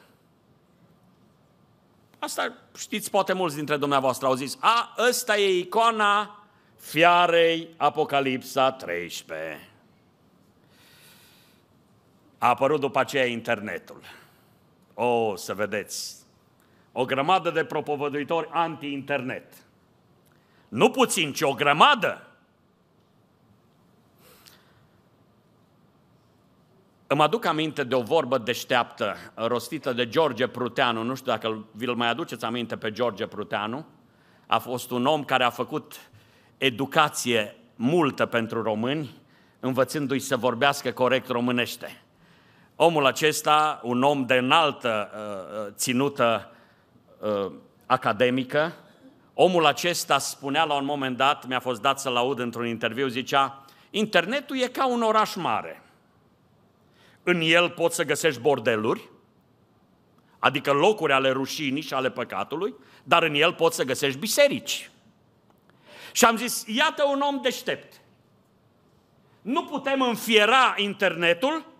Asta 2.20 2.54
știți, 2.78 3.10
poate 3.10 3.34
mulți 3.34 3.56
dintre 3.56 3.78
dumneavoastră 3.78 4.28
au 4.28 4.34
zis, 4.34 4.58
a, 4.60 4.96
ăsta 5.08 5.38
e 5.38 5.60
icona 5.60 6.46
fiarei 6.80 7.68
Apocalipsa 7.78 8.72
13. 8.72 9.70
A 12.38 12.48
apărut 12.48 12.80
după 12.80 13.00
aceea 13.00 13.26
internetul. 13.26 14.02
O, 15.04 15.36
să 15.36 15.54
vedeți, 15.54 16.16
o 16.92 17.06
grămadă 17.06 17.50
de 17.50 17.64
propovăduitori 17.64 18.50
anti-internet. 18.52 19.54
Nu 20.68 20.90
puțin, 20.90 21.34
ci 21.34 21.42
o 21.42 21.54
grămadă. 21.54 22.28
Îmi 27.08 27.22
aduc 27.22 27.46
aminte 27.46 27.84
de 27.84 27.96
o 27.96 28.02
vorbă 28.02 28.38
deșteaptă 28.38 29.16
rostită 29.36 29.94
de 29.94 30.08
George 30.08 30.48
Pruteanu. 30.48 31.04
Nu 31.04 31.16
știu 31.16 31.32
dacă 31.32 31.66
vi-l 31.72 31.94
mai 31.94 32.10
aduceți 32.10 32.46
aminte 32.46 32.78
pe 32.78 32.92
George 32.92 33.28
Pruteanu. 33.28 33.86
A 34.48 34.58
fost 34.58 34.92
un 34.92 35.06
om 35.06 35.24
care 35.24 35.44
a 35.44 35.50
făcut 35.50 36.10
educație 36.58 37.56
multă 37.76 38.26
pentru 38.26 38.62
români, 38.62 39.22
învățându-i 39.60 40.20
să 40.20 40.38
vorbească 40.38 40.92
corect 40.92 41.28
românește. 41.28 42.02
Omul 42.84 43.06
acesta, 43.06 43.80
un 43.84 44.04
om 44.04 44.26
de 44.26 44.34
înaltă 44.34 45.10
uh, 45.14 45.66
uh 45.66 45.74
ținută 45.76 46.52
uh, 47.20 47.52
academică, 47.86 48.74
omul 49.34 49.66
acesta 49.66 50.18
spunea 50.18 50.64
la 50.64 50.74
un 50.74 50.86
moment 50.86 51.18
dat, 51.18 51.48
mi-a 51.48 51.60
fost 51.60 51.82
dat 51.82 52.00
să-l 52.00 52.16
aud 52.16 52.40
într-un 52.40 52.68
interviu, 52.68 53.08
zicea, 53.08 53.66
internetul 53.90 54.58
e 54.58 54.68
ca 54.68 54.88
un 54.88 55.02
oraș 55.02 55.36
mare– 55.36 55.82
în 57.24 57.42
el 57.42 57.70
poți 57.70 57.96
să 57.96 58.04
găsești 58.04 58.42
bordeluri, 58.42 59.10
adică 60.40 60.72
locuri 60.72 61.14
ale 61.14 61.30
rușinii 61.30 61.82
și 61.82 61.94
ale 61.94 62.12
păcatului, 62.12 62.74
dar 63.04 63.24
în 63.24 63.34
el 63.34 63.54
poți 63.54 63.76
să 63.76 63.84
găsești 63.84 64.20
biserici. 64.20 64.90
Și 66.12 66.26
am 66.26 66.38
zis, 66.38 66.64
iată 66.68 67.04
un 67.04 67.20
om 67.20 67.42
deștept. 67.42 68.02
Nu 69.42 69.64
putem 69.64 70.02
înfiera 70.02 70.74
internetul 70.78 71.71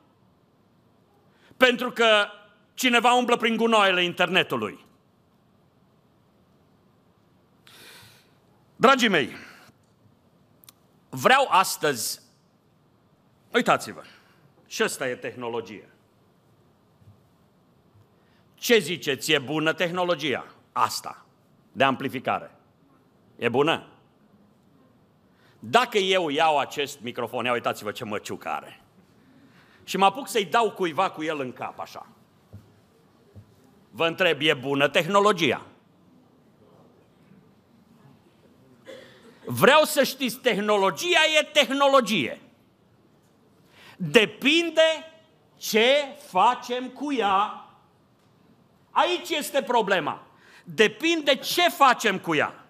pentru 1.62 1.92
că 1.92 2.28
cineva 2.74 3.14
umblă 3.14 3.38
prin 3.38 3.56
gunoaiele 3.56 4.04
internetului. 4.04 4.86
Dragii 8.76 9.08
mei, 9.08 9.30
vreau 11.10 11.48
astăzi, 11.50 12.22
uitați-vă, 13.54 14.02
și 14.68 14.82
asta 14.82 15.08
e 15.08 15.16
tehnologie. 15.16 15.90
Ce 18.54 18.78
ziceți, 18.78 19.32
e 19.32 19.40
bună 19.40 19.74
tehnologia? 19.74 20.46
Asta, 20.72 21.26
de 21.72 21.84
amplificare. 21.84 22.52
E 23.36 23.50
bună? 23.50 23.88
Dacă 25.60 25.98
eu 25.98 26.30
iau 26.30 26.60
acest 26.60 27.00
microfon, 27.00 27.46
ia 27.46 27.52
uitați-vă 27.52 27.92
ce 27.92 28.06
măciuc 28.06 28.46
are, 28.46 28.81
și 29.84 29.98
mă 29.98 30.06
apuc 30.06 30.28
să-i 30.28 30.46
dau 30.46 30.72
cuiva 30.72 31.10
cu 31.10 31.24
el 31.24 31.40
în 31.40 31.54
cap, 31.54 31.80
așa. 31.80 32.08
Vă 33.92 34.08
întreb, 34.08 34.42
e 34.42 34.54
bună 34.54 34.88
tehnologia? 34.90 35.66
Vreau 39.46 39.84
să 39.84 40.04
știți, 40.04 40.38
tehnologia 40.38 41.20
e 41.40 41.44
tehnologie. 41.44 42.42
Depinde 43.98 45.14
ce 45.58 46.16
facem 46.28 46.88
cu 46.88 47.14
ea. 47.14 47.66
Aici 48.92 49.30
este 49.30 49.62
problema. 49.62 50.24
Depinde 50.64 51.36
ce 51.36 51.70
facem 51.70 52.20
cu 52.20 52.36
ea. 52.36 52.61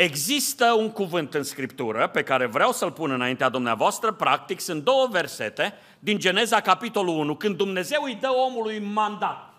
Există 0.00 0.72
un 0.72 0.90
cuvânt 0.90 1.34
în 1.34 1.42
Scriptură 1.42 2.08
pe 2.08 2.22
care 2.22 2.46
vreau 2.46 2.72
să-l 2.72 2.92
pun 2.92 3.10
înaintea 3.10 3.48
dumneavoastră, 3.48 4.12
practic 4.12 4.60
sunt 4.60 4.84
două 4.84 5.08
versete 5.10 5.74
din 5.98 6.18
Geneza 6.18 6.60
capitolul 6.60 7.18
1, 7.18 7.34
când 7.36 7.56
Dumnezeu 7.56 8.02
îi 8.02 8.18
dă 8.20 8.28
omului 8.28 8.78
mandat. 8.78 9.54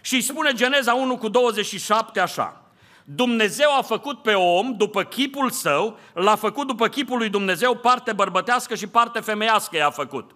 Și 0.00 0.14
îi 0.14 0.20
spune 0.20 0.52
Geneza 0.52 0.94
1 0.94 1.16
cu 1.16 1.28
27 1.28 2.20
așa. 2.20 2.62
Dumnezeu 3.04 3.76
a 3.76 3.82
făcut 3.82 4.22
pe 4.22 4.34
om 4.34 4.74
după 4.76 5.02
chipul 5.02 5.50
său, 5.50 5.98
l-a 6.12 6.34
făcut 6.34 6.66
după 6.66 6.88
chipul 6.88 7.18
lui 7.18 7.28
Dumnezeu, 7.28 7.76
parte 7.76 8.12
bărbătească 8.12 8.74
și 8.74 8.86
parte 8.86 9.20
femeiască 9.20 9.76
i-a 9.76 9.90
făcut. 9.90 10.30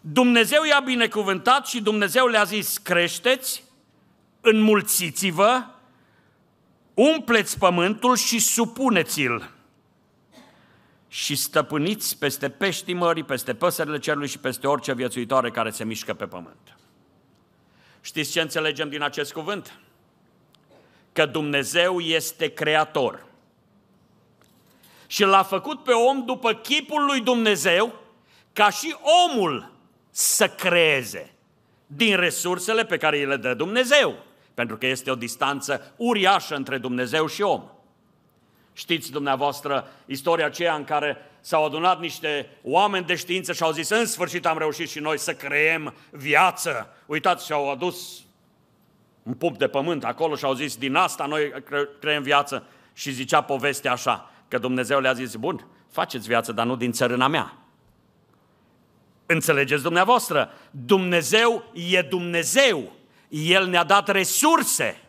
Dumnezeu 0.00 0.62
i-a 0.64 0.80
binecuvântat 0.84 1.66
și 1.66 1.82
Dumnezeu 1.82 2.26
le-a 2.26 2.44
zis, 2.44 2.78
creșteți, 2.78 3.64
înmulțiți-vă, 4.40 5.64
umpleți 6.94 7.58
pământul 7.58 8.16
și 8.16 8.38
supuneți-l. 8.38 9.50
și 11.08 11.34
stăpâniți 11.34 12.18
peste 12.18 12.48
peștii 12.50 12.94
mării, 12.94 13.24
peste 13.24 13.54
păsările 13.54 13.98
cerului 13.98 14.28
și 14.28 14.38
peste 14.38 14.66
orice 14.66 14.94
viețuitoare 14.94 15.50
care 15.50 15.70
se 15.70 15.84
mișcă 15.84 16.14
pe 16.14 16.26
pământ. 16.26 16.76
Știți 18.00 18.30
ce 18.30 18.40
înțelegem 18.40 18.88
din 18.88 19.02
acest 19.02 19.32
cuvânt? 19.32 19.78
Că 21.12 21.26
Dumnezeu 21.26 22.00
este 22.00 22.48
creator. 22.48 23.26
Și 25.06 25.24
l-a 25.24 25.42
făcut 25.42 25.84
pe 25.84 25.92
om 25.92 26.24
după 26.24 26.52
chipul 26.52 27.04
lui 27.04 27.20
Dumnezeu, 27.20 28.00
ca 28.52 28.70
și 28.70 28.96
omul 29.30 29.72
să 30.10 30.48
creeze 30.48 31.34
din 31.86 32.16
resursele 32.16 32.84
pe 32.84 32.96
care 32.96 33.18
îi 33.18 33.26
le 33.26 33.36
dă 33.36 33.54
Dumnezeu. 33.54 34.24
Pentru 34.54 34.76
că 34.76 34.86
este 34.86 35.10
o 35.10 35.14
distanță 35.14 35.92
uriașă 35.96 36.54
între 36.54 36.78
Dumnezeu 36.78 37.26
și 37.26 37.42
om. 37.42 37.62
Știți 38.72 39.10
dumneavoastră 39.10 39.88
istoria 40.06 40.46
aceea 40.46 40.74
în 40.74 40.84
care 40.84 41.16
s-au 41.40 41.64
adunat 41.64 42.00
niște 42.00 42.58
oameni 42.62 43.06
de 43.06 43.14
știință 43.14 43.52
și 43.52 43.62
au 43.62 43.72
zis 43.72 43.88
în 43.88 44.06
sfârșit 44.06 44.46
am 44.46 44.58
reușit 44.58 44.88
și 44.88 44.98
noi 44.98 45.18
să 45.18 45.34
creăm 45.34 45.94
viață. 46.10 46.96
Uitați, 47.06 47.46
și-au 47.46 47.70
adus 47.70 48.22
un 49.22 49.34
pup 49.34 49.58
de 49.58 49.68
pământ 49.68 50.04
acolo 50.04 50.34
și 50.36 50.44
au 50.44 50.54
zis 50.54 50.76
din 50.76 50.94
asta 50.94 51.26
noi 51.26 51.52
creăm 52.00 52.22
viață. 52.22 52.66
Și 52.92 53.10
zicea 53.10 53.40
povestea 53.40 53.92
așa, 53.92 54.30
că 54.48 54.58
Dumnezeu 54.58 55.00
le-a 55.00 55.12
zis, 55.12 55.34
bun, 55.34 55.66
faceți 55.90 56.28
viață, 56.28 56.52
dar 56.52 56.66
nu 56.66 56.76
din 56.76 56.92
țărâna 56.92 57.28
mea. 57.28 57.56
Înțelegeți 59.26 59.82
dumneavoastră? 59.82 60.50
Dumnezeu 60.70 61.64
e 61.72 62.02
Dumnezeu. 62.02 62.92
El 63.32 63.66
ne-a 63.66 63.84
dat 63.84 64.08
resurse 64.08 65.00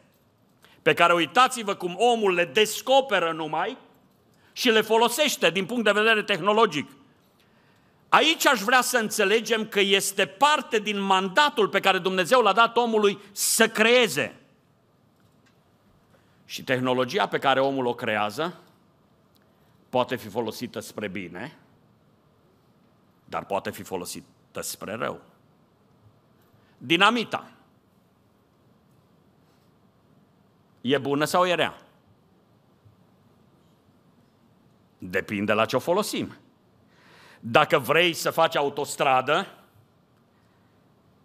pe 0.82 0.94
care 0.94 1.14
uitați-vă 1.14 1.74
cum 1.74 1.96
omul 1.98 2.34
le 2.34 2.46
descoperă 2.46 3.32
numai 3.32 3.78
și 4.52 4.70
le 4.70 4.82
folosește 4.82 5.50
din 5.50 5.66
punct 5.66 5.84
de 5.84 5.92
vedere 5.92 6.24
tehnologic. 6.24 6.92
Aici 8.10 8.48
aș 8.48 8.60
vrea 8.60 8.82
să 8.82 8.98
înțelegem 8.98 9.68
că 9.68 9.80
este 9.80 10.26
parte 10.26 10.80
din 10.80 11.00
mandatul 11.00 11.68
pe 11.68 11.80
care 11.80 11.98
Dumnezeu 11.98 12.42
l-a 12.42 12.54
dat 12.54 12.78
omului 12.78 13.20
să 13.32 13.68
creeze. 13.68 14.36
Și 16.46 16.64
tehnologia 16.64 17.28
pe 17.28 17.40
care 17.40 17.60
omul 17.60 17.86
o 17.86 17.94
creează 17.94 18.60
poate 19.90 20.16
fi 20.16 20.28
folosită 20.28 20.80
spre 20.80 21.08
bine, 21.08 21.58
dar 23.26 23.46
poate 23.46 23.72
fi 23.72 23.84
folosită 23.84 24.62
spre 24.62 24.94
rău. 24.94 25.22
Dinamita. 26.78 27.52
E 30.84 30.98
bună 30.98 31.26
sau 31.26 31.46
e 31.46 31.54
rea? 31.54 31.78
Depinde 34.98 35.54
la 35.54 35.66
ce 35.66 35.76
o 35.76 35.80
folosim. 35.80 36.38
Dacă 37.40 37.80
vrei 37.80 38.14
să 38.14 38.30
faci 38.30 38.56
autostradă 38.56 39.48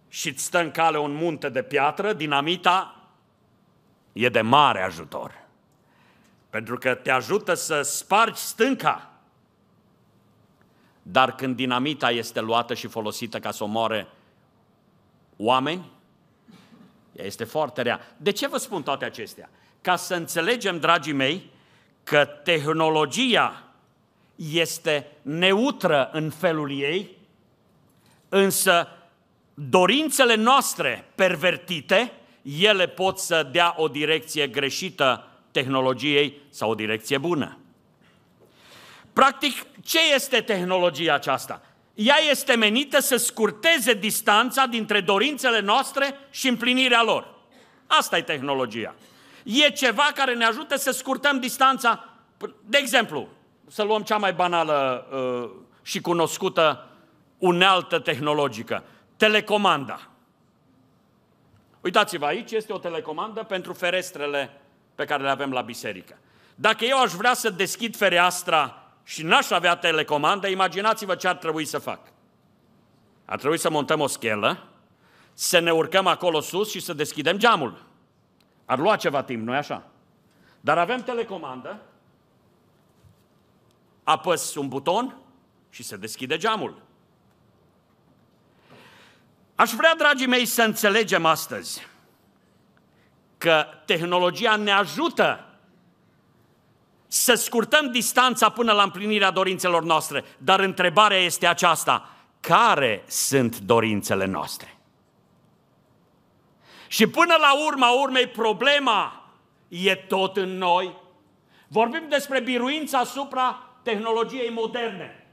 și 0.09 0.29
îți 0.29 0.45
stă 0.45 0.59
în 0.59 0.71
cale 0.71 0.99
un 0.99 1.15
munte 1.15 1.49
de 1.49 1.63
piatră, 1.63 2.13
dinamita 2.13 3.09
e 4.13 4.29
de 4.29 4.41
mare 4.41 4.83
ajutor. 4.83 5.47
Pentru 6.51 6.79
că 6.79 6.95
te 6.95 7.11
ajută 7.11 7.55
să 7.55 7.83
spargi 7.83 8.41
stânca. 8.41 9.11
Dar 11.03 11.35
când 11.35 11.57
dinamita 11.57 12.11
este 12.11 12.41
luată 12.41 12.75
și 12.75 12.87
folosită 12.87 13.39
ca 13.39 13.51
să 13.51 13.65
omoare 13.65 14.09
oameni, 15.37 15.91
ea 17.19 17.25
este 17.25 17.45
foarte 17.45 17.83
rea. 17.83 18.01
De 18.17 18.31
ce 18.31 18.49
vă 18.49 18.57
spun 18.57 18.83
toate 18.83 19.05
acestea? 19.05 19.51
Ca 19.81 19.97
să 19.97 20.15
înțelegem, 20.15 20.79
dragii 20.79 21.13
mei, 21.13 21.51
că 22.03 22.25
tehnologia 22.25 23.63
este 24.37 25.07
neutră 25.23 26.11
în 26.13 26.31
felul 26.31 26.81
ei, 26.81 27.17
însă 28.29 28.89
dorințele 29.55 30.35
noastre 30.35 31.05
pervertite, 31.15 32.13
ele 32.61 32.87
pot 32.87 33.19
să 33.19 33.49
dea 33.53 33.75
o 33.77 33.89
direcție 33.89 34.47
greșită 34.47 35.29
tehnologiei 35.51 36.41
sau 36.51 36.71
o 36.71 36.75
direcție 36.75 37.19
bună. 37.19 37.59
Practic, 39.13 39.67
ce 39.85 39.99
este 40.15 40.41
tehnologia 40.41 41.15
aceasta? 41.15 41.63
Ea 42.01 42.17
este 42.31 42.55
menită 42.55 43.01
să 43.01 43.17
scurteze 43.17 43.93
distanța 43.93 44.67
dintre 44.67 45.01
dorințele 45.01 45.61
noastre 45.61 46.19
și 46.31 46.49
împlinirea 46.49 47.03
lor. 47.03 47.35
Asta 47.87 48.17
e 48.17 48.23
tehnologia. 48.23 48.95
E 49.45 49.71
ceva 49.71 50.11
care 50.15 50.35
ne 50.35 50.45
ajută 50.45 50.77
să 50.77 50.91
scurtăm 50.91 51.41
distanța. 51.41 52.05
De 52.65 52.79
exemplu, 52.79 53.29
să 53.69 53.83
luăm 53.83 54.03
cea 54.03 54.17
mai 54.17 54.33
banală 54.33 55.07
uh, 55.11 55.51
și 55.83 56.01
cunoscută 56.01 56.89
unealtă 57.39 57.99
tehnologică, 57.99 58.85
telecomanda. 59.17 60.09
Uitați-vă, 61.81 62.27
aici 62.27 62.51
este 62.51 62.73
o 62.73 62.79
telecomandă 62.79 63.43
pentru 63.43 63.73
ferestrele 63.73 64.61
pe 64.95 65.05
care 65.05 65.23
le 65.23 65.31
avem 65.31 65.53
la 65.53 65.61
biserică. 65.61 66.19
Dacă 66.55 66.85
eu 66.85 67.01
aș 67.01 67.13
vrea 67.13 67.35
să 67.35 67.51
deschid 67.51 67.97
fereastra 67.97 68.88
și 69.09 69.23
n-aș 69.23 69.51
avea 69.51 69.77
telecomandă, 69.77 70.49
imaginați-vă 70.49 71.15
ce 71.15 71.29
ar 71.29 71.37
trebui 71.37 71.65
să 71.65 71.79
fac. 71.79 72.01
Ar 73.25 73.39
trebui 73.39 73.59
să 73.59 73.71
montăm 73.71 74.01
o 74.01 74.07
schelă, 74.07 74.67
să 75.33 75.59
ne 75.59 75.73
urcăm 75.73 76.07
acolo 76.07 76.41
sus 76.41 76.71
și 76.71 76.81
să 76.81 76.93
deschidem 76.93 77.39
geamul. 77.39 77.85
Ar 78.65 78.79
lua 78.79 78.97
ceva 78.97 79.23
timp, 79.23 79.47
nu-i 79.47 79.57
așa? 79.57 79.87
Dar 80.61 80.79
avem 80.79 81.03
telecomandă, 81.03 81.81
apăs 84.05 84.55
un 84.55 84.69
buton 84.69 85.17
și 85.71 85.83
se 85.83 85.97
deschide 85.97 86.37
geamul. 86.37 86.83
Aș 89.55 89.71
vrea, 89.71 89.95
dragii 89.95 90.27
mei, 90.27 90.47
să 90.47 90.63
înțelegem 90.63 91.25
astăzi 91.25 91.87
că 93.39 93.67
tehnologia 93.85 94.57
ne 94.57 94.71
ajută 94.71 95.48
să 97.09 97.35
scurtăm 97.35 97.91
distanța 97.91 98.49
până 98.49 98.73
la 98.73 98.83
împlinirea 98.83 99.31
dorințelor 99.31 99.83
noastre. 99.83 100.25
Dar 100.39 100.61
întrebarea 100.61 101.19
este 101.19 101.47
aceasta, 101.47 102.11
care 102.41 103.05
sunt 103.07 103.59
dorințele 103.59 104.25
noastre? 104.25 104.77
Și 106.89 107.07
până 107.07 107.35
la 107.41 107.67
urma 107.67 107.91
urmei, 107.91 108.27
problema 108.27 109.31
e 109.69 109.95
tot 109.95 110.37
în 110.37 110.59
noi. 110.59 110.97
Vorbim 111.69 112.07
despre 112.09 112.41
biruința 112.41 112.99
asupra 112.99 113.63
tehnologiei 113.83 114.51
moderne. 114.51 115.27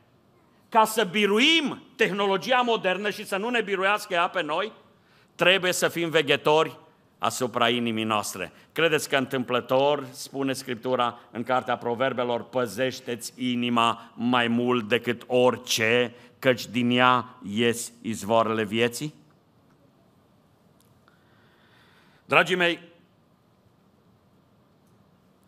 Ca 0.69 0.85
să 0.85 1.03
biruim 1.03 1.83
tehnologia 1.95 2.61
modernă 2.61 3.09
și 3.09 3.25
să 3.25 3.37
nu 3.37 3.49
ne 3.49 3.61
biruiască 3.61 4.13
ea 4.13 4.27
pe 4.27 4.41
noi, 4.41 4.71
trebuie 5.35 5.71
să 5.71 5.87
fim 5.87 6.09
veghetori 6.09 6.77
asupra 7.17 7.69
inimii 7.69 8.03
noastre. 8.03 8.51
Credeți 8.71 9.09
că 9.09 9.17
întâmplător, 9.17 10.07
spune 10.11 10.53
Scriptura 10.53 11.19
în 11.31 11.43
Cartea 11.43 11.77
Proverbelor, 11.77 12.43
păzește-ți 12.43 13.33
inima 13.35 14.11
mai 14.13 14.47
mult 14.47 14.87
decât 14.87 15.23
orice, 15.27 16.15
căci 16.39 16.67
din 16.67 16.89
ea 16.89 17.35
ies 17.43 17.91
izvoarele 18.01 18.63
vieții? 18.63 19.13
Dragii 22.25 22.55
mei, 22.55 22.79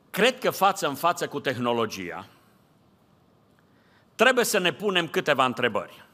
cred 0.10 0.40
că 0.40 0.50
față 0.50 0.88
în 0.88 0.96
față 0.96 1.28
cu 1.28 1.40
tehnologia, 1.40 2.28
trebuie 4.16 4.46
să 4.46 4.60
ne 4.60 4.74
punem 4.74 5.08
câteva 5.08 5.46
întrebări. 5.46 6.06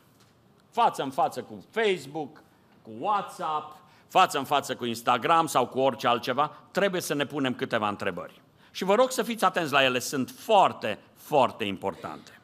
Față 0.70 1.04
în 1.04 1.12
față 1.12 1.42
cu 1.42 1.66
Facebook, 1.72 2.42
cu 2.82 2.92
WhatsApp, 3.00 3.83
față 4.14 4.38
în 4.38 4.44
față 4.44 4.76
cu 4.76 4.86
Instagram 4.86 5.46
sau 5.46 5.68
cu 5.68 5.80
orice 5.80 6.08
altceva, 6.08 6.52
trebuie 6.72 7.02
să 7.02 7.14
ne 7.14 7.26
punem 7.26 7.54
câteva 7.54 7.88
întrebări. 7.88 8.42
Și 8.72 8.84
vă 8.84 8.96
rog 8.96 9.12
să 9.12 9.24
fiți 9.24 9.44
atenți 9.44 9.72
la 9.72 9.84
ele, 9.84 10.00
sunt 10.00 10.30
foarte, 10.38 11.00
foarte 11.16 11.64
importante. 11.64 12.42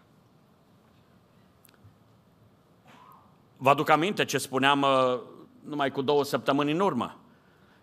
Vă 3.58 3.70
aduc 3.70 3.90
aminte 3.90 4.26
ce 4.26 4.38
spuneam 4.38 4.82
uh, 4.82 5.20
numai 5.64 5.92
cu 5.92 6.02
două 6.02 6.24
săptămâni 6.24 6.72
în 6.72 6.80
urmă. 6.80 7.18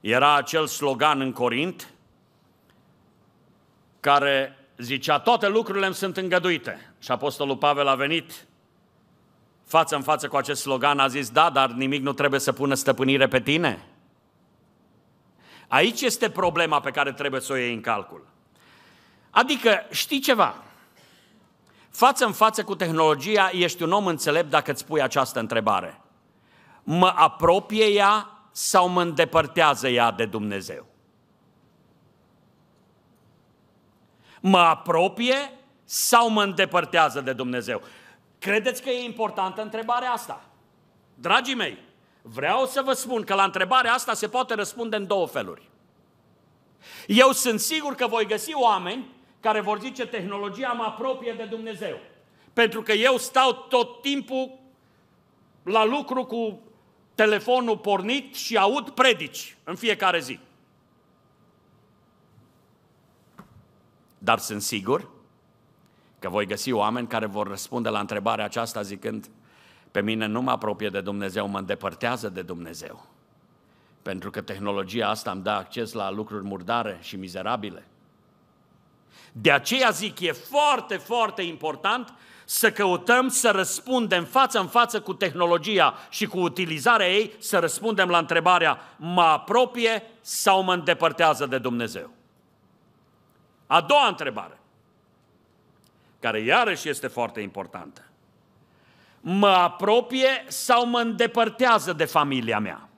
Era 0.00 0.34
acel 0.34 0.66
slogan 0.66 1.20
în 1.20 1.32
Corint 1.32 1.92
care 4.00 4.58
zicea 4.76 5.18
toate 5.18 5.48
lucrurile 5.48 5.86
îmi 5.86 5.94
sunt 5.94 6.16
îngăduite. 6.16 6.94
Și 6.98 7.10
Apostolul 7.10 7.56
Pavel 7.56 7.86
a 7.86 7.94
venit 7.94 8.46
față 9.66 9.96
în 9.96 10.02
față 10.02 10.28
cu 10.28 10.36
acest 10.36 10.60
slogan, 10.60 10.98
a 10.98 11.06
zis, 11.06 11.30
da, 11.30 11.50
dar 11.50 11.70
nimic 11.70 12.02
nu 12.02 12.12
trebuie 12.12 12.40
să 12.40 12.52
pună 12.52 12.74
stăpânire 12.74 13.28
pe 13.28 13.40
tine. 13.40 13.86
Aici 15.68 16.00
este 16.00 16.30
problema 16.30 16.80
pe 16.80 16.90
care 16.90 17.12
trebuie 17.12 17.40
să 17.40 17.52
o 17.52 17.56
iei 17.56 17.74
în 17.74 17.80
calcul. 17.80 18.26
Adică, 19.30 19.86
știi 19.90 20.20
ceva? 20.20 20.54
Față 21.90 22.24
în 22.24 22.32
față 22.32 22.64
cu 22.64 22.74
tehnologia, 22.74 23.50
ești 23.52 23.82
un 23.82 23.92
om 23.92 24.06
înțelept 24.06 24.50
dacă 24.50 24.70
îți 24.70 24.86
pui 24.86 25.02
această 25.02 25.38
întrebare. 25.38 26.00
Mă 26.82 27.12
apropie 27.16 27.84
ea 27.84 28.30
sau 28.50 28.88
mă 28.88 29.02
îndepărtează 29.02 29.88
ea 29.88 30.10
de 30.10 30.26
Dumnezeu? 30.26 30.86
Mă 34.40 34.58
apropie 34.58 35.52
sau 35.84 36.30
mă 36.30 36.42
îndepărtează 36.42 37.20
de 37.20 37.32
Dumnezeu? 37.32 37.82
Credeți 38.46 38.82
că 38.82 38.90
e 38.90 39.04
importantă 39.04 39.62
întrebarea 39.62 40.10
asta? 40.10 40.44
Dragii 41.14 41.54
mei, 41.54 41.78
vreau 42.22 42.66
să 42.66 42.82
vă 42.84 42.92
spun 42.92 43.22
că 43.22 43.34
la 43.34 43.44
întrebarea 43.44 43.92
asta 43.92 44.14
se 44.14 44.28
poate 44.28 44.54
răspunde 44.54 44.96
în 44.96 45.06
două 45.06 45.26
feluri. 45.26 45.68
Eu 47.06 47.32
sunt 47.32 47.60
sigur 47.60 47.94
că 47.94 48.06
voi 48.06 48.26
găsi 48.26 48.54
oameni 48.54 49.06
care 49.40 49.60
vor 49.60 49.80
zice 49.80 50.06
tehnologia 50.06 50.68
mă 50.68 50.82
apropie 50.82 51.32
de 51.32 51.44
Dumnezeu. 51.44 51.98
Pentru 52.52 52.82
că 52.82 52.92
eu 52.92 53.16
stau 53.16 53.52
tot 53.52 54.02
timpul 54.02 54.58
la 55.62 55.84
lucru 55.84 56.24
cu 56.24 56.60
telefonul 57.14 57.78
pornit 57.78 58.34
și 58.34 58.56
aud 58.56 58.90
predici 58.90 59.56
în 59.64 59.74
fiecare 59.74 60.20
zi. 60.20 60.38
Dar 64.18 64.38
sunt 64.38 64.62
sigur 64.62 65.15
că 66.26 66.32
voi 66.32 66.46
găsi 66.46 66.72
oameni 66.72 67.06
care 67.06 67.26
vor 67.26 67.48
răspunde 67.48 67.88
la 67.88 68.00
întrebarea 68.00 68.44
aceasta 68.44 68.82
zicând 68.82 69.30
pe 69.90 70.00
mine 70.00 70.26
nu 70.26 70.40
mă 70.40 70.50
apropie 70.50 70.88
de 70.88 71.00
Dumnezeu, 71.00 71.48
mă 71.48 71.58
îndepărtează 71.58 72.28
de 72.28 72.42
Dumnezeu. 72.42 73.06
Pentru 74.02 74.30
că 74.30 74.40
tehnologia 74.40 75.08
asta 75.08 75.30
îmi 75.30 75.42
dă 75.42 75.50
acces 75.50 75.92
la 75.92 76.10
lucruri 76.10 76.44
murdare 76.44 76.98
și 77.00 77.16
mizerabile. 77.16 77.86
De 79.32 79.52
aceea 79.52 79.90
zic, 79.90 80.20
e 80.20 80.32
foarte, 80.32 80.96
foarte 80.96 81.42
important 81.42 82.14
să 82.44 82.70
căutăm 82.70 83.28
să 83.28 83.50
răspundem 83.50 84.24
față 84.24 84.58
în 84.58 84.66
față 84.66 85.00
cu 85.00 85.14
tehnologia 85.14 85.94
și 86.10 86.26
cu 86.26 86.38
utilizarea 86.38 87.12
ei, 87.12 87.32
să 87.38 87.58
răspundem 87.58 88.08
la 88.08 88.18
întrebarea, 88.18 88.78
mă 88.96 89.22
apropie 89.22 90.02
sau 90.20 90.62
mă 90.62 90.72
îndepărtează 90.72 91.46
de 91.46 91.58
Dumnezeu? 91.58 92.10
A 93.66 93.80
doua 93.80 94.06
întrebare, 94.06 94.58
care 96.20 96.40
iarăși 96.40 96.88
este 96.88 97.06
foarte 97.06 97.40
importantă. 97.40 98.04
Mă 99.20 99.48
apropie 99.48 100.44
sau 100.46 100.86
mă 100.86 100.98
îndepărtează 100.98 101.92
de 101.92 102.04
familia 102.04 102.58
mea? 102.58 102.88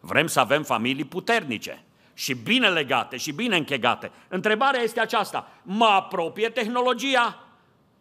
Vrem 0.00 0.26
să 0.26 0.40
avem 0.40 0.62
familii 0.62 1.04
puternice 1.04 1.84
și 2.14 2.34
bine 2.34 2.68
legate 2.68 3.16
și 3.16 3.32
bine 3.32 3.56
închegate. 3.56 4.10
Întrebarea 4.28 4.80
este 4.80 5.00
aceasta, 5.00 5.48
mă 5.62 5.86
apropie 5.86 6.48
tehnologia 6.48 7.44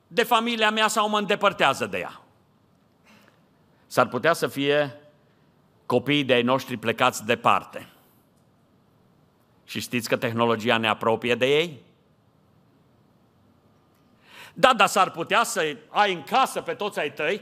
de 0.08 0.24
familia 0.24 0.72
mea 0.72 0.88
sau 0.88 1.10
mă 1.10 1.18
îndepărtează 1.18 1.86
de 1.86 1.98
ea? 1.98 2.22
S-ar 3.88 4.08
putea 4.08 4.34
să 4.34 4.48
fie 4.48 5.00
copiii 5.86 6.24
de 6.24 6.34
ai 6.34 6.42
noștri 6.42 6.78
plecați 6.78 7.26
departe. 7.26 7.88
Și 9.64 9.80
știți 9.80 10.10
că 10.10 10.18
tehnologia 10.18 10.78
ne 10.78 10.88
apropie 10.88 11.36
de 11.36 11.46
ei? 11.46 11.82
Da, 14.60 14.74
dar 14.74 14.88
s-ar 14.88 15.12
putea 15.12 15.44
să 15.44 15.78
ai 15.90 16.14
în 16.14 16.24
casă 16.24 16.62
pe 16.62 16.74
toți 16.74 17.00
ai 17.00 17.14
tăi 17.14 17.42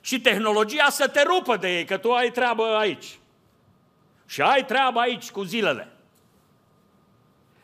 și 0.00 0.20
tehnologia 0.20 0.88
să 0.90 1.08
te 1.08 1.22
rupă 1.22 1.56
de 1.56 1.76
ei, 1.76 1.84
că 1.84 1.96
tu 1.96 2.12
ai 2.12 2.30
treabă 2.30 2.64
aici. 2.64 3.18
Și 4.26 4.42
ai 4.42 4.64
treabă 4.64 4.98
aici 4.98 5.30
cu 5.30 5.42
zilele. 5.42 5.92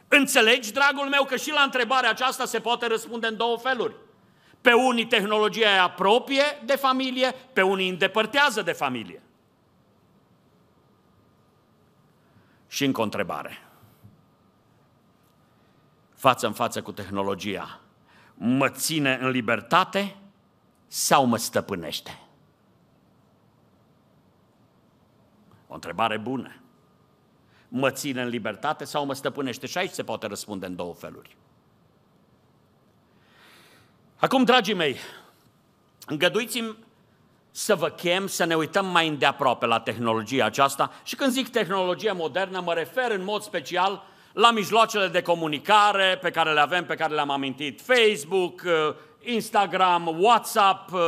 Înțelegi, 0.08 0.72
dragul 0.72 1.08
meu, 1.08 1.24
că 1.24 1.36
și 1.36 1.50
la 1.50 1.62
întrebarea 1.62 2.10
aceasta 2.10 2.44
se 2.44 2.60
poate 2.60 2.86
răspunde 2.86 3.26
în 3.26 3.36
două 3.36 3.58
feluri. 3.58 3.94
Pe 4.60 4.72
unii 4.72 5.06
tehnologia 5.06 5.70
îi 5.70 5.78
apropie 5.78 6.44
de 6.64 6.76
familie, 6.76 7.34
pe 7.52 7.62
unii 7.62 7.88
îndepărtează 7.88 8.62
de 8.62 8.72
familie. 8.72 9.22
Și 12.68 12.84
încă 12.84 13.00
o 13.00 13.04
întrebare. 13.04 13.62
Față 16.14 16.46
în 16.46 16.52
față 16.52 16.82
cu 16.82 16.92
tehnologia, 16.92 17.81
mă 18.34 18.68
ține 18.68 19.18
în 19.20 19.28
libertate 19.28 20.16
sau 20.86 21.24
mă 21.24 21.36
stăpânește? 21.36 22.18
O 25.68 25.74
întrebare 25.74 26.18
bună 26.18 26.56
mă 27.74 27.90
ține 27.90 28.22
în 28.22 28.28
libertate 28.28 28.84
sau 28.84 29.04
mă 29.04 29.14
stăpânește? 29.14 29.66
Și 29.66 29.78
aici 29.78 29.90
se 29.90 30.02
poate 30.02 30.26
răspunde 30.26 30.66
în 30.66 30.76
două 30.76 30.94
feluri. 30.94 31.36
Acum, 34.16 34.44
dragii 34.44 34.74
mei, 34.74 34.96
îngăduiți-mi 36.06 36.76
să 37.50 37.74
vă 37.74 37.88
chem 37.88 38.26
să 38.26 38.44
ne 38.44 38.54
uităm 38.54 38.86
mai 38.86 39.08
îndeaproape 39.08 39.66
la 39.66 39.80
tehnologia 39.80 40.44
aceasta 40.44 40.92
și 41.02 41.16
când 41.16 41.32
zic 41.32 41.48
tehnologie 41.48 42.12
modernă 42.12 42.60
mă 42.60 42.74
refer 42.74 43.10
în 43.10 43.24
mod 43.24 43.42
special 43.42 44.04
la 44.32 44.50
mijloacele 44.50 45.08
de 45.08 45.22
comunicare 45.22 46.18
pe 46.22 46.30
care 46.30 46.52
le 46.52 46.60
avem, 46.60 46.84
pe 46.84 46.94
care 46.94 47.14
le-am 47.14 47.30
amintit, 47.30 47.80
Facebook, 47.80 48.62
uh, 48.64 48.94
Instagram, 49.20 50.16
WhatsApp, 50.18 50.92
uh, 50.92 51.00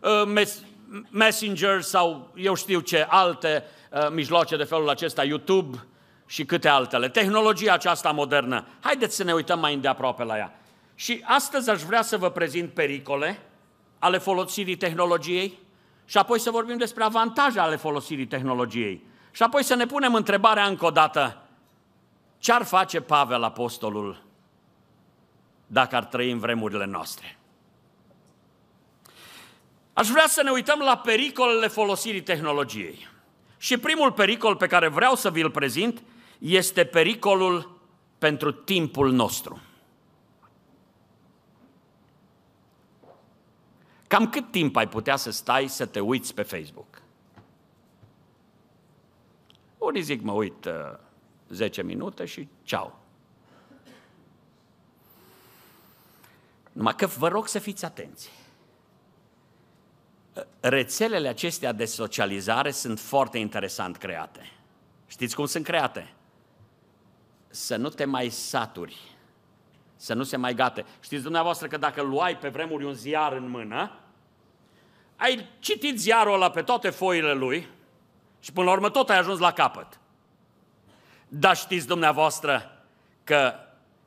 uh, 0.00 0.42
Messenger 1.10 1.80
sau 1.80 2.32
eu 2.34 2.54
știu 2.54 2.80
ce 2.80 3.06
alte 3.08 3.64
mijloace 4.12 4.56
de 4.56 4.64
felul 4.64 4.88
acesta, 4.88 5.24
YouTube, 5.24 5.86
și 6.26 6.44
câte 6.44 6.68
altele. 6.68 7.08
Tehnologia 7.08 7.72
aceasta 7.72 8.10
modernă, 8.10 8.66
haideți 8.80 9.16
să 9.16 9.24
ne 9.24 9.32
uităm 9.32 9.58
mai 9.58 9.74
îndeaproape 9.74 10.24
la 10.24 10.36
ea. 10.36 10.60
Și 10.94 11.22
astăzi 11.24 11.70
aș 11.70 11.82
vrea 11.82 12.02
să 12.02 12.16
vă 12.16 12.30
prezint 12.30 12.72
pericole 12.72 13.42
ale 13.98 14.18
folosirii 14.18 14.76
tehnologiei 14.76 15.58
și 16.04 16.18
apoi 16.18 16.38
să 16.38 16.50
vorbim 16.50 16.76
despre 16.76 17.04
avantaje 17.04 17.58
ale 17.58 17.76
folosirii 17.76 18.26
tehnologiei. 18.26 19.06
Și 19.30 19.42
apoi 19.42 19.64
să 19.64 19.74
ne 19.74 19.86
punem 19.86 20.14
întrebarea 20.14 20.64
încă 20.64 20.86
o 20.86 20.90
dată, 20.90 21.42
ce 22.40 22.52
ar 22.52 22.62
face 22.62 23.00
Pavel 23.00 23.42
Apostolul 23.42 24.22
dacă 25.66 25.96
ar 25.96 26.04
trăi 26.04 26.30
în 26.30 26.38
vremurile 26.38 26.84
noastre? 26.86 27.38
Aș 29.92 30.08
vrea 30.08 30.26
să 30.26 30.42
ne 30.42 30.50
uităm 30.50 30.78
la 30.78 30.96
pericolele 30.96 31.66
folosirii 31.66 32.22
tehnologiei. 32.22 33.08
Și 33.56 33.76
primul 33.76 34.12
pericol 34.12 34.56
pe 34.56 34.66
care 34.66 34.88
vreau 34.88 35.14
să 35.14 35.30
vi-l 35.30 35.50
prezint 35.50 36.02
este 36.38 36.84
pericolul 36.84 37.80
pentru 38.18 38.52
timpul 38.52 39.12
nostru. 39.12 39.60
Cam 44.06 44.28
cât 44.28 44.50
timp 44.50 44.76
ai 44.76 44.88
putea 44.88 45.16
să 45.16 45.30
stai 45.30 45.68
să 45.68 45.86
te 45.86 46.00
uiți 46.00 46.34
pe 46.34 46.42
Facebook? 46.42 47.02
Unii 49.78 50.02
zic, 50.02 50.22
mă 50.22 50.32
uit 50.32 50.64
uh, 50.64 50.72
10 51.50 51.82
minute 51.82 52.24
și 52.24 52.48
ceau. 52.62 52.98
Numai 56.72 56.94
că 56.94 57.06
vă 57.06 57.28
rog 57.28 57.48
să 57.48 57.58
fiți 57.58 57.84
atenți. 57.84 58.30
Rețelele 60.60 61.28
acestea 61.28 61.72
de 61.72 61.84
socializare 61.84 62.70
sunt 62.70 63.00
foarte 63.00 63.38
interesant 63.38 63.96
create. 63.96 64.52
Știți 65.06 65.34
cum 65.34 65.46
sunt 65.46 65.64
create? 65.64 66.14
să 67.50 67.76
nu 67.76 67.88
te 67.88 68.04
mai 68.04 68.28
saturi, 68.28 68.96
să 69.96 70.14
nu 70.14 70.22
se 70.22 70.36
mai 70.36 70.54
gate. 70.54 70.84
Știți 71.00 71.22
dumneavoastră 71.22 71.66
că 71.66 71.76
dacă 71.76 72.02
luai 72.02 72.38
pe 72.38 72.48
vremuri 72.48 72.84
un 72.84 72.94
ziar 72.94 73.32
în 73.32 73.48
mână, 73.48 73.98
ai 75.16 75.48
citit 75.58 75.98
ziarul 75.98 76.34
ăla 76.34 76.50
pe 76.50 76.62
toate 76.62 76.90
foile 76.90 77.32
lui 77.32 77.68
și 78.40 78.52
până 78.52 78.66
la 78.66 78.72
urmă 78.72 78.90
tot 78.90 79.10
ai 79.10 79.18
ajuns 79.18 79.38
la 79.38 79.52
capăt. 79.52 80.00
Dar 81.32 81.56
știți 81.56 81.86
dumneavoastră 81.86 82.84
că 83.24 83.52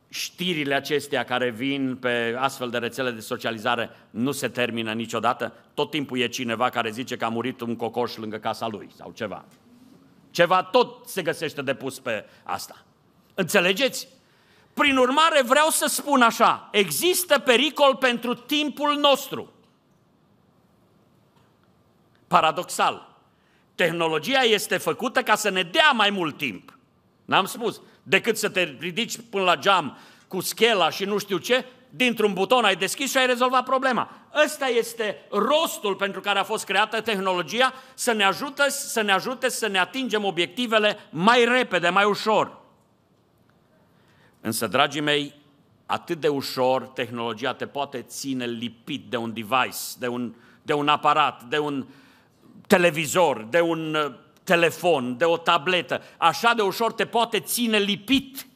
știrile 0.10 0.74
acestea 0.74 1.24
care 1.24 1.50
vin 1.50 1.96
pe 1.96 2.36
astfel 2.40 2.70
de 2.70 2.78
rețele 2.78 3.12
de 3.12 3.20
socializare 3.20 3.90
nu 4.10 4.32
se 4.32 4.48
termină 4.48 4.94
niciodată? 4.94 5.54
Tot 5.74 5.90
timpul 5.90 6.20
e 6.20 6.28
cineva 6.28 6.70
care 6.70 6.92
zice 6.92 7.18
că 7.18 7.26
a 7.26 7.30
murit 7.30 7.62
un 7.62 7.76
cocoș 7.76 8.16
lângă 8.16 8.38
casa 8.38 8.68
lui 8.68 8.90
sau 8.96 9.12
ceva. 9.12 9.46
Ceva 10.32 10.64
tot 10.64 11.08
se 11.08 11.22
găsește 11.22 11.62
de 11.62 11.74
pus 11.74 12.00
pe 12.00 12.26
asta. 12.44 12.84
Înțelegeți? 13.34 14.08
Prin 14.74 14.98
urmare, 14.98 15.42
vreau 15.42 15.70
să 15.70 15.86
spun 15.88 16.22
așa, 16.22 16.70
există 16.72 17.40
pericol 17.40 17.96
pentru 17.96 18.34
timpul 18.34 18.98
nostru. 18.98 19.54
Paradoxal, 22.28 23.18
tehnologia 23.76 24.42
este 24.42 24.78
făcută 24.78 25.24
ca 25.24 25.36
să 25.36 25.50
ne 25.50 25.64
dea 25.64 25.92
mai 25.92 26.10
mult 26.10 26.38
timp. 26.38 26.73
N-am 27.26 27.46
spus, 27.46 27.82
decât 28.04 28.38
să 28.38 28.50
te 28.50 28.76
ridici 28.80 29.18
până 29.30 29.44
la 29.44 29.56
geam 29.56 29.98
cu 30.28 30.40
schela 30.40 30.90
și 30.90 31.06
nu 31.06 31.18
știu 31.18 31.38
ce, 31.38 31.66
dintr-un 31.90 32.34
buton 32.34 32.64
ai 32.64 32.76
deschis 32.76 33.12
și 33.12 33.18
ai 33.18 33.26
rezolvat 33.26 33.64
problema. 33.64 34.10
Ăsta 34.44 34.68
este 34.68 35.18
rostul 35.32 35.96
pentru 35.96 36.22
care 36.22 36.40
a 36.40 36.44
fost 36.44 36.66
creată 36.66 37.02
tehnologia, 37.02 37.74
să 37.94 38.12
ne 38.12 38.24
ajute 38.24 38.70
să 38.70 39.02
ne, 39.02 39.12
ajute 39.12 39.50
să 39.50 39.68
ne 39.68 39.80
atingem 39.80 40.24
obiectivele 40.24 40.98
mai 41.10 41.46
repede, 41.46 41.90
mai 41.90 42.06
ușor. 42.06 42.62
Însă, 44.42 44.68
dragii 44.68 45.02
mei, 45.02 45.34
atât 45.86 46.20
de 46.20 46.28
ușor 46.28 46.88
tehnologia 46.88 47.54
te 47.54 47.68
poate 47.68 48.02
ține 48.02 48.46
lipit 48.46 49.06
de 49.10 49.18
un 49.18 49.34
device, 49.34 49.78
de 50.00 50.08
un, 50.08 50.34
de 50.62 50.74
un 50.74 50.88
aparat, 50.88 51.44
de 51.44 51.58
un 51.58 51.86
televizor, 52.68 53.48
de 53.50 53.62
un 53.62 53.96
uh, 53.96 54.14
telefon, 54.44 55.18
de 55.18 55.26
o 55.26 55.38
tabletă. 55.38 56.02
Așa 56.18 56.54
de 56.54 56.62
ușor 56.62 56.94
te 56.94 57.06
poate 57.06 57.40
ține 57.40 57.78
lipit. 57.78 58.48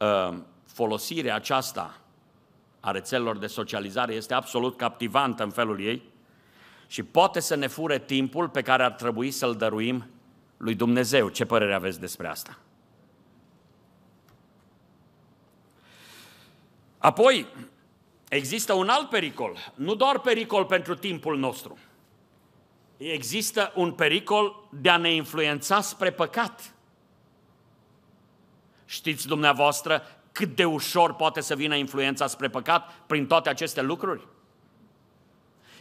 uh, 0.00 0.36
folosirea 0.66 1.34
aceasta 1.34 1.98
a 2.80 2.90
rețelelor 2.90 3.38
de 3.38 3.46
socializare 3.46 4.14
este 4.14 4.34
absolut 4.34 4.76
captivantă 4.76 5.42
în 5.42 5.50
felul 5.50 5.80
ei 5.80 6.02
și 6.86 7.02
poate 7.02 7.40
să 7.40 7.54
ne 7.54 7.66
fure 7.66 7.98
timpul 7.98 8.48
pe 8.48 8.62
care 8.62 8.82
ar 8.82 8.92
trebui 8.92 9.30
să-l 9.30 9.54
dăruim 9.54 10.06
lui 10.56 10.74
Dumnezeu. 10.74 11.28
Ce 11.28 11.44
părere 11.44 11.74
aveți 11.74 12.00
despre 12.00 12.28
asta? 12.28 12.58
Apoi, 16.98 17.46
există 18.30 18.72
un 18.72 18.88
alt 18.88 19.08
pericol, 19.08 19.72
nu 19.74 19.94
doar 19.94 20.18
pericol 20.18 20.64
pentru 20.64 20.94
timpul 20.94 21.38
nostru. 21.38 21.78
Există 22.96 23.72
un 23.74 23.92
pericol 23.92 24.68
de 24.70 24.88
a 24.88 24.96
ne 24.96 25.14
influența 25.14 25.80
spre 25.80 26.10
păcat. 26.10 26.74
Știți 28.84 29.26
dumneavoastră 29.26 30.02
cât 30.32 30.56
de 30.56 30.64
ușor 30.64 31.14
poate 31.14 31.40
să 31.40 31.54
vină 31.54 31.76
influența 31.76 32.26
spre 32.26 32.48
păcat 32.48 32.92
prin 33.06 33.26
toate 33.26 33.48
aceste 33.48 33.82
lucruri? 33.82 34.26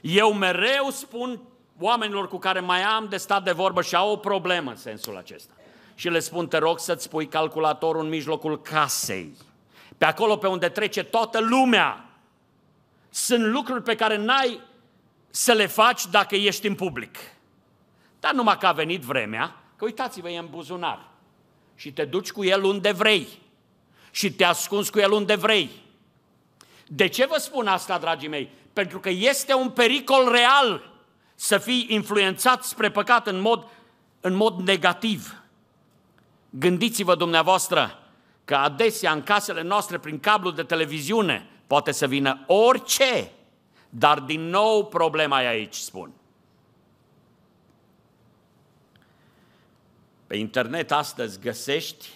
Eu 0.01 0.33
mereu 0.33 0.89
spun 0.89 1.41
oamenilor 1.79 2.27
cu 2.27 2.37
care 2.37 2.59
mai 2.59 2.81
am 2.81 3.07
de 3.09 3.17
stat 3.17 3.43
de 3.43 3.51
vorbă 3.51 3.81
și 3.81 3.95
au 3.95 4.11
o 4.11 4.17
problemă 4.17 4.69
în 4.69 4.75
sensul 4.75 5.17
acesta. 5.17 5.53
Și 5.95 6.09
le 6.09 6.19
spun, 6.19 6.47
te 6.47 6.57
rog 6.57 6.79
să-ți 6.79 7.09
pui 7.09 7.27
calculatorul 7.27 8.03
în 8.03 8.09
mijlocul 8.09 8.61
casei. 8.61 9.37
Pe 9.97 10.05
acolo 10.05 10.37
pe 10.37 10.47
unde 10.47 10.69
trece 10.69 11.03
toată 11.03 11.39
lumea. 11.39 12.08
Sunt 13.09 13.45
lucruri 13.45 13.83
pe 13.83 13.95
care 13.95 14.17
n-ai 14.17 14.61
să 15.29 15.53
le 15.53 15.65
faci 15.65 16.05
dacă 16.05 16.35
ești 16.35 16.67
în 16.67 16.75
public. 16.75 17.17
Dar 18.19 18.33
numai 18.33 18.57
că 18.57 18.67
a 18.67 18.71
venit 18.71 19.01
vremea, 19.01 19.55
că 19.75 19.85
uitați-vă, 19.85 20.29
e 20.29 20.37
în 20.37 20.47
buzunar. 20.49 21.07
Și 21.75 21.93
te 21.93 22.05
duci 22.05 22.31
cu 22.31 22.43
el 22.43 22.63
unde 22.63 22.91
vrei. 22.91 23.27
Și 24.11 24.33
te 24.33 24.43
ascunzi 24.43 24.91
cu 24.91 24.99
el 24.99 25.11
unde 25.11 25.35
vrei. 25.35 25.69
De 26.87 27.07
ce 27.07 27.25
vă 27.25 27.37
spun 27.39 27.67
asta, 27.67 27.97
dragii 27.97 28.27
mei? 28.27 28.49
Pentru 28.73 28.99
că 28.99 29.09
este 29.09 29.53
un 29.53 29.69
pericol 29.69 30.31
real 30.31 30.91
să 31.35 31.57
fii 31.57 31.85
influențat 31.89 32.63
spre 32.63 32.91
păcat 32.91 33.27
în 33.27 33.39
mod, 33.39 33.67
în 34.21 34.33
mod 34.33 34.59
negativ. 34.59 35.41
Gândiți-vă 36.49 37.15
dumneavoastră 37.15 37.99
că 38.45 38.55
adesea 38.55 39.11
în 39.11 39.23
casele 39.23 39.61
noastre, 39.61 39.97
prin 39.97 40.19
cablu 40.19 40.51
de 40.51 40.63
televiziune, 40.63 41.49
poate 41.69 41.91
să 41.91 42.07
vină 42.07 42.43
orice, 42.47 43.31
dar 43.89 44.19
din 44.19 44.41
nou 44.41 44.85
problema 44.85 45.41
e 45.41 45.47
aici, 45.47 45.75
spun. 45.75 46.11
Pe 50.27 50.35
internet 50.35 50.91
astăzi 50.91 51.39
găsești 51.39 52.07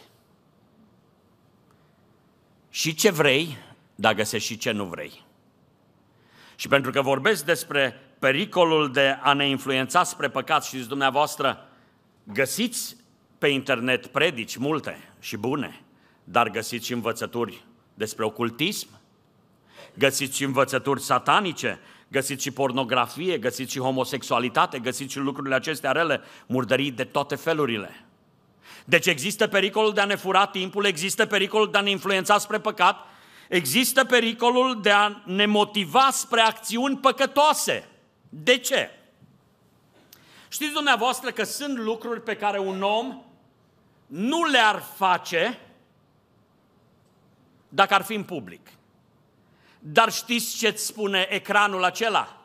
și 2.69 2.95
ce 2.95 3.11
vrei, 3.11 3.57
dar 3.95 4.13
găsești 4.13 4.47
și 4.47 4.57
ce 4.57 4.71
nu 4.71 4.85
vrei. 4.85 5.25
Și 6.55 6.67
pentru 6.67 6.91
că 6.91 7.01
vorbesc 7.01 7.45
despre 7.45 7.99
pericolul 8.19 8.91
de 8.91 9.17
a 9.21 9.33
ne 9.33 9.49
influența 9.49 10.03
spre 10.03 10.29
păcat 10.29 10.63
și 10.63 10.77
dumneavoastră, 10.77 11.69
găsiți 12.23 12.95
pe 13.37 13.47
internet 13.47 14.07
predici 14.07 14.55
multe 14.57 15.13
și 15.19 15.37
bune, 15.37 15.81
dar 16.23 16.49
găsiți 16.49 16.85
și 16.85 16.93
învățături 16.93 17.65
despre 17.93 18.25
ocultism, 18.25 19.01
găsiți 19.93 20.35
și 20.35 20.43
învățături 20.43 21.01
satanice, 21.01 21.79
găsiți 22.07 22.43
și 22.43 22.51
pornografie, 22.51 23.37
găsiți 23.37 23.71
și 23.71 23.79
homosexualitate, 23.79 24.79
găsiți 24.79 25.11
și 25.11 25.17
lucrurile 25.17 25.55
acestea 25.55 25.91
rele, 25.91 26.21
murdării 26.45 26.91
de 26.91 27.03
toate 27.03 27.35
felurile. 27.35 28.05
Deci 28.85 29.05
există 29.05 29.47
pericolul 29.47 29.93
de 29.93 30.01
a 30.01 30.05
ne 30.05 30.15
fura 30.15 30.45
timpul, 30.45 30.85
există 30.85 31.25
pericolul 31.25 31.71
de 31.71 31.77
a 31.77 31.81
ne 31.81 31.89
influența 31.89 32.37
spre 32.37 32.59
păcat, 32.59 32.97
există 33.49 34.03
pericolul 34.03 34.81
de 34.81 34.91
a 34.91 35.21
ne 35.25 35.45
motiva 35.45 36.09
spre 36.11 36.41
acțiuni 36.41 36.97
păcătoase. 36.97 37.87
De 38.29 38.57
ce? 38.57 38.89
Știți 40.47 40.73
dumneavoastră 40.73 41.31
că 41.31 41.43
sunt 41.43 41.77
lucruri 41.77 42.21
pe 42.21 42.35
care 42.35 42.59
un 42.59 42.81
om 42.81 43.21
nu 44.05 44.43
le-ar 44.43 44.83
face 44.95 45.59
dacă 47.69 47.93
ar 47.93 48.01
fi 48.01 48.13
în 48.13 48.23
public. 48.23 48.67
Dar 49.85 50.11
știți 50.11 50.57
ce 50.57 50.67
îți 50.67 50.85
spune 50.85 51.27
ecranul 51.29 51.83
acela? 51.83 52.37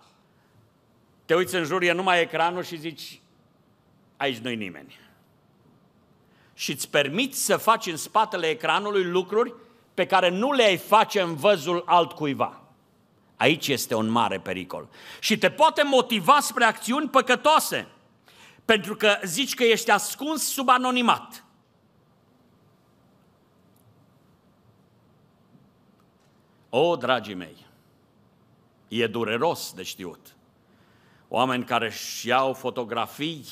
Te 1.24 1.34
uiți 1.34 1.54
în 1.54 1.64
jur, 1.64 1.82
e 1.82 1.92
numai 1.92 2.20
ecranul 2.20 2.62
și 2.62 2.76
zici, 2.76 3.20
aici 4.16 4.36
nu-i 4.36 4.56
nimeni. 4.56 4.98
Și 6.54 6.70
îți 6.72 6.90
permiți 6.90 7.44
să 7.44 7.56
faci 7.56 7.86
în 7.86 7.96
spatele 7.96 8.46
ecranului 8.46 9.04
lucruri 9.04 9.54
pe 9.94 10.06
care 10.06 10.28
nu 10.28 10.52
le-ai 10.52 10.76
face 10.76 11.20
în 11.20 11.34
văzul 11.34 11.82
altcuiva. 11.86 12.60
Aici 13.36 13.68
este 13.68 13.94
un 13.94 14.08
mare 14.08 14.38
pericol. 14.38 14.88
Și 15.20 15.38
te 15.38 15.50
poate 15.50 15.82
motiva 15.82 16.40
spre 16.40 16.64
acțiuni 16.64 17.08
păcătoase, 17.08 17.86
pentru 18.64 18.96
că 18.96 19.18
zici 19.24 19.54
că 19.54 19.64
ești 19.64 19.90
ascuns 19.90 20.52
sub 20.52 20.68
anonimat. 20.68 21.44
O, 26.70 26.96
dragii 26.96 27.34
mei, 27.34 27.66
e 28.88 29.06
dureros 29.06 29.72
de 29.72 29.82
știut. 29.82 30.36
Oameni 31.28 31.64
care 31.64 31.86
își 31.86 32.28
iau 32.28 32.52
fotografii 32.52 33.44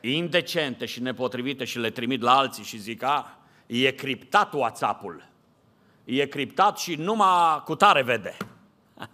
indecente 0.00 0.86
și 0.86 1.02
nepotrivite 1.02 1.64
și 1.64 1.78
le 1.78 1.90
trimit 1.90 2.20
la 2.20 2.36
alții 2.36 2.64
și 2.64 2.78
zic, 2.78 3.02
a, 3.02 3.38
e 3.66 3.90
criptat 3.90 4.52
WhatsApp-ul 4.52 5.34
e 6.06 6.26
criptat 6.26 6.78
și 6.78 6.94
numai 6.94 7.62
cu 7.64 7.74
tare 7.74 8.02
vede. 8.02 8.36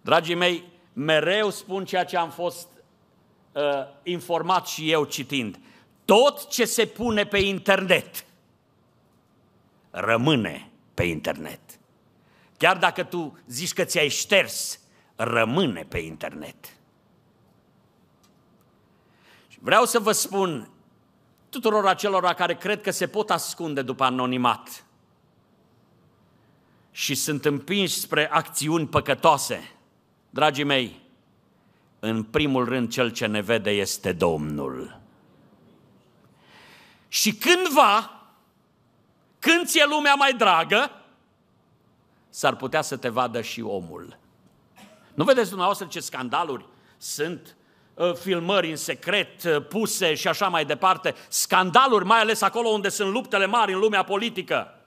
Dragii 0.00 0.34
mei, 0.34 0.64
mereu 0.92 1.50
spun 1.50 1.84
ceea 1.84 2.04
ce 2.04 2.16
am 2.16 2.30
fost 2.30 2.68
uh, 3.52 3.62
informat 4.02 4.66
și 4.66 4.90
eu 4.90 5.04
citind. 5.04 5.58
Tot 6.04 6.48
ce 6.48 6.64
se 6.64 6.86
pune 6.86 7.24
pe 7.26 7.38
internet 7.38 8.24
rămâne 9.90 10.70
pe 10.94 11.02
internet. 11.02 11.60
Chiar 12.56 12.76
dacă 12.76 13.02
tu 13.02 13.38
zici 13.46 13.72
că 13.72 13.84
ți-ai 13.84 14.08
șters, 14.08 14.80
rămâne 15.16 15.84
pe 15.88 15.98
internet. 15.98 16.76
Vreau 19.58 19.84
să 19.84 19.98
vă 19.98 20.12
spun 20.12 20.70
tuturor 21.48 21.86
acelora 21.86 22.34
care 22.34 22.54
cred 22.54 22.80
că 22.80 22.90
se 22.90 23.06
pot 23.06 23.30
ascunde 23.30 23.82
după 23.82 24.04
anonimat, 24.04 24.84
și 26.94 27.14
sunt 27.14 27.44
împinși 27.44 27.98
spre 27.98 28.30
acțiuni 28.30 28.86
păcătoase. 28.86 29.70
Dragii 30.30 30.64
mei, 30.64 31.00
în 32.00 32.22
primul 32.22 32.64
rând 32.64 32.90
cel 32.90 33.10
ce 33.10 33.26
ne 33.26 33.40
vede 33.40 33.70
este 33.70 34.12
Domnul. 34.12 35.00
Și 37.08 37.34
cândva, 37.34 38.23
când 39.44 39.66
ți-e 39.66 39.86
lumea 39.86 40.14
mai 40.14 40.32
dragă, 40.32 40.90
s-ar 42.28 42.56
putea 42.56 42.82
să 42.82 42.96
te 42.96 43.08
vadă 43.08 43.40
și 43.40 43.60
omul. 43.60 44.18
Nu 45.14 45.24
vedeți 45.24 45.48
dumneavoastră 45.48 45.86
ce 45.86 46.00
scandaluri 46.00 46.66
sunt 46.96 47.56
uh, 47.94 48.14
filmări 48.14 48.70
în 48.70 48.76
secret 48.76 49.42
uh, 49.44 49.66
puse 49.68 50.14
și 50.14 50.28
așa 50.28 50.48
mai 50.48 50.64
departe, 50.64 51.14
scandaluri, 51.28 52.04
mai 52.04 52.20
ales 52.20 52.42
acolo 52.42 52.68
unde 52.68 52.88
sunt 52.88 53.12
luptele 53.12 53.46
mari 53.46 53.72
în 53.72 53.78
lumea 53.78 54.02
politică. 54.02 54.80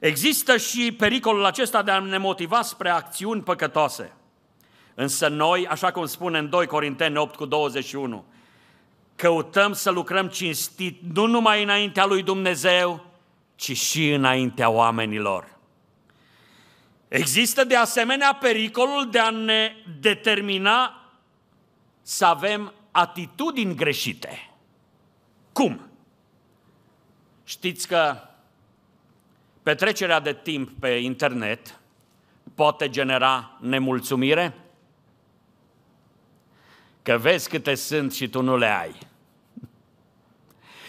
Există 0.00 0.56
și 0.56 0.92
pericolul 0.92 1.44
acesta 1.44 1.82
de 1.82 1.90
a 1.90 1.98
ne 1.98 2.18
motiva 2.18 2.62
spre 2.62 2.88
acțiuni 2.88 3.42
păcătoase. 3.42 4.12
Însă 4.94 5.28
noi, 5.28 5.66
așa 5.66 5.90
cum 5.90 6.06
spune 6.06 6.38
în 6.38 6.48
2 6.48 6.66
Corinteni 6.66 7.16
8 7.16 7.34
cu 7.34 7.44
21, 7.44 8.24
căutăm 9.20 9.72
să 9.72 9.90
lucrăm 9.90 10.28
cinstit 10.28 11.00
nu 11.14 11.26
numai 11.26 11.62
înaintea 11.62 12.06
lui 12.06 12.22
Dumnezeu, 12.22 13.06
ci 13.56 13.76
și 13.76 14.10
înaintea 14.10 14.70
oamenilor. 14.70 15.58
Există 17.08 17.64
de 17.64 17.76
asemenea 17.76 18.34
pericolul 18.34 19.10
de 19.10 19.18
a 19.18 19.30
ne 19.30 19.72
determina 20.00 21.10
să 22.02 22.24
avem 22.24 22.72
atitudini 22.90 23.74
greșite. 23.74 24.50
Cum? 25.52 25.80
Știți 27.44 27.88
că 27.88 28.30
Petrecerea 29.62 30.20
de 30.20 30.32
timp 30.32 30.70
pe 30.80 30.88
internet 30.88 31.80
poate 32.54 32.88
genera 32.88 33.58
nemulțumire? 33.60 34.54
Că 37.02 37.18
vezi 37.18 37.48
câte 37.48 37.74
sunt 37.74 38.12
și 38.12 38.28
tu 38.28 38.42
nu 38.42 38.56
le 38.56 38.66
ai. 38.66 39.09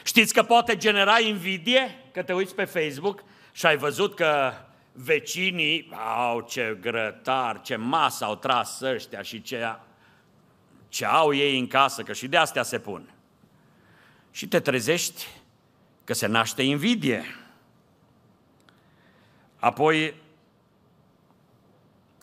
Știți 0.03 0.33
că 0.33 0.43
poate 0.43 0.77
genera 0.77 1.19
invidie? 1.19 1.95
Că 2.11 2.23
te 2.23 2.33
uiți 2.33 2.55
pe 2.55 2.65
Facebook 2.65 3.23
și 3.51 3.65
ai 3.65 3.77
văzut 3.77 4.15
că 4.15 4.53
vecinii, 4.91 5.91
au 6.15 6.41
ce 6.41 6.77
grătar, 6.81 7.61
ce 7.61 7.75
masă 7.75 8.25
au 8.25 8.35
tras 8.35 8.81
ăștia 8.81 9.21
și 9.21 9.41
ce, 9.41 9.75
ce 10.89 11.05
au 11.05 11.33
ei 11.33 11.59
în 11.59 11.67
casă, 11.67 12.03
că 12.03 12.13
și 12.13 12.27
de 12.27 12.37
astea 12.37 12.63
se 12.63 12.79
pun. 12.79 13.13
Și 14.31 14.47
te 14.47 14.59
trezești 14.59 15.27
că 16.03 16.13
se 16.13 16.27
naște 16.27 16.61
invidie. 16.61 17.23
Apoi, 19.59 20.13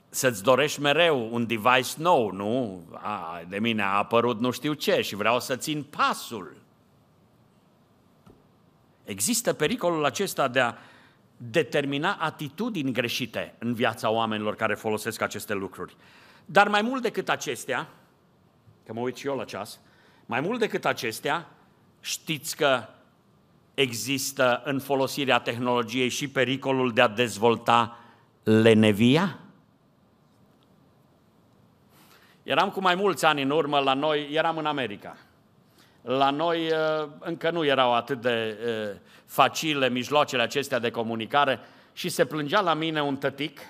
să-ți 0.09 0.43
dorești 0.43 0.81
mereu 0.81 1.29
un 1.33 1.47
device 1.47 1.93
nou, 1.97 2.31
nu? 2.31 2.83
A, 2.93 3.43
de 3.49 3.59
mine 3.59 3.83
a 3.83 3.97
apărut 3.97 4.41
nu 4.41 4.51
știu 4.51 4.73
ce 4.73 5.01
și 5.01 5.15
vreau 5.15 5.41
să 5.41 5.57
țin 5.57 5.83
pasul. 5.83 6.57
Există 9.09 9.53
pericolul 9.53 10.05
acesta 10.05 10.49
de 10.49 10.61
a 10.61 10.75
determina 11.37 12.13
atitudini 12.15 12.93
greșite 12.93 13.55
în 13.59 13.75
viața 13.75 14.11
oamenilor 14.11 14.55
care 14.55 14.75
folosesc 14.75 15.21
aceste 15.21 15.55
lucruri. 15.55 15.97
Dar 16.45 16.69
mai 16.69 16.83
mult 16.83 17.03
decât 17.03 17.29
acestea, 17.29 17.89
că 18.87 18.93
mă 18.93 19.01
uit 19.01 19.17
și 19.17 19.27
eu 19.27 19.37
la 19.37 19.45
ceas, 19.45 19.81
mai 20.27 20.41
mult 20.41 20.59
decât 20.59 20.85
acestea, 20.85 21.49
știți 22.01 22.57
că 22.57 22.85
există 23.75 24.63
în 24.65 24.81
folosirea 24.81 25.39
tehnologiei 25.39 26.09
și 26.09 26.29
pericolul 26.29 26.93
de 26.93 27.01
a 27.01 27.09
dezvolta 27.09 27.99
lenevia? 28.43 29.39
Eram 32.43 32.71
cu 32.71 32.81
mai 32.81 32.95
mulți 32.95 33.25
ani 33.25 33.43
în 33.43 33.51
urmă 33.51 33.79
la 33.79 33.95
noi, 33.95 34.29
eram 34.33 34.57
în 34.57 34.67
America. 34.67 35.17
La 36.09 36.31
noi 36.31 36.67
uh, 36.67 37.09
încă 37.19 37.51
nu 37.51 37.65
erau 37.65 37.95
atât 37.95 38.21
de 38.21 38.59
uh, 38.65 39.01
facile 39.27 39.89
mijloacele 39.89 40.43
acestea 40.43 40.79
de 40.79 40.91
comunicare 40.91 41.61
și 41.93 42.09
se 42.09 42.25
plângea 42.25 42.61
la 42.61 42.75
mine 42.75 43.03
un 43.03 43.17
tătic, 43.17 43.61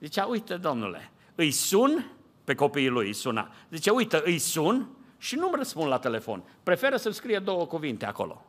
zicea, 0.00 0.24
uite 0.24 0.54
domnule, 0.54 1.10
îi 1.34 1.50
sun, 1.50 2.12
pe 2.44 2.54
copiii 2.54 2.88
lui 2.88 3.06
îi 3.06 3.12
suna, 3.12 3.50
zice, 3.70 3.90
uite, 3.90 4.20
îi 4.24 4.38
sun 4.38 4.88
și 5.18 5.34
nu-mi 5.34 5.54
răspund 5.56 5.88
la 5.88 5.98
telefon, 5.98 6.42
preferă 6.62 6.96
să-mi 6.96 7.14
scrie 7.14 7.38
două 7.38 7.66
cuvinte 7.66 8.06
acolo. 8.06 8.44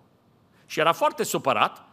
Și 0.65 0.79
era 0.79 0.91
foarte 0.91 1.23
supărat 1.23 1.85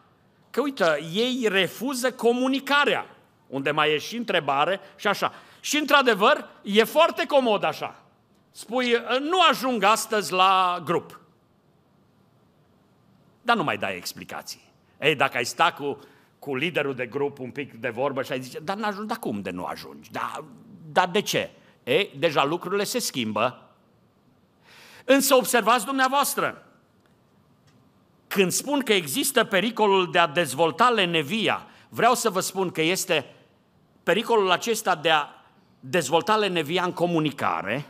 că, 0.51 0.61
uite, 0.61 0.85
ei 1.13 1.47
refuză 1.49 2.13
comunicarea, 2.13 3.07
unde 3.47 3.71
mai 3.71 3.93
e 3.93 3.99
și 3.99 4.17
întrebare 4.17 4.81
și 4.97 5.07
așa. 5.07 5.33
Și, 5.61 5.77
într-adevăr, 5.77 6.49
e 6.63 6.85
foarte 6.85 7.27
comod 7.27 7.65
așa. 7.65 8.03
Spui, 8.51 8.95
nu 9.21 9.41
ajung 9.51 9.83
astăzi 9.83 10.33
la 10.33 10.83
grup. 10.85 11.23
Dar 13.45 13.57
nu 13.57 13.63
mai 13.65 13.77
dai 13.77 13.97
explicații. 13.97 14.73
Ei, 15.01 15.15
dacă 15.15 15.37
ai 15.37 15.45
sta 15.45 15.73
cu, 15.73 15.99
cu 16.39 16.57
liderul 16.57 16.95
de 16.95 17.07
grup 17.07 17.39
un 17.39 17.51
pic 17.51 17.73
de 17.73 17.89
vorbă 17.89 18.23
și 18.23 18.33
ai 18.33 18.41
zice, 18.41 18.59
dar 18.59 18.77
n-ajungi, 18.77 19.09
dar 19.09 19.19
cum 19.19 19.41
de 19.41 19.51
nu 19.51 19.65
ajungi? 19.65 20.11
Dar, 20.11 20.45
dar 20.93 21.09
de 21.09 21.21
ce? 21.21 21.51
Ei, 21.85 22.11
deja 22.19 22.45
lucrurile 22.45 22.85
se 22.85 22.99
schimbă. 22.99 23.69
Însă 25.05 25.35
observați 25.35 25.85
dumneavoastră, 25.85 26.67
când 28.29 28.53
spun 28.53 28.81
că 28.81 28.93
există 28.93 29.45
pericolul 29.45 30.11
de 30.11 30.19
a 30.19 30.27
dezvolta 30.27 30.91
lenevia, 30.91 31.67
vreau 31.89 32.15
să 32.15 32.31
vă 32.31 32.41
spun 32.41 32.71
că 32.71 32.83
este 32.83 33.27
pericolul 34.03 34.51
acesta 34.51 34.95
de 34.95 35.11
a 35.11 35.29
dezvolta 35.81 36.37
lenevia 36.37 36.85
în 36.85 36.93
comunicare, 36.93 37.87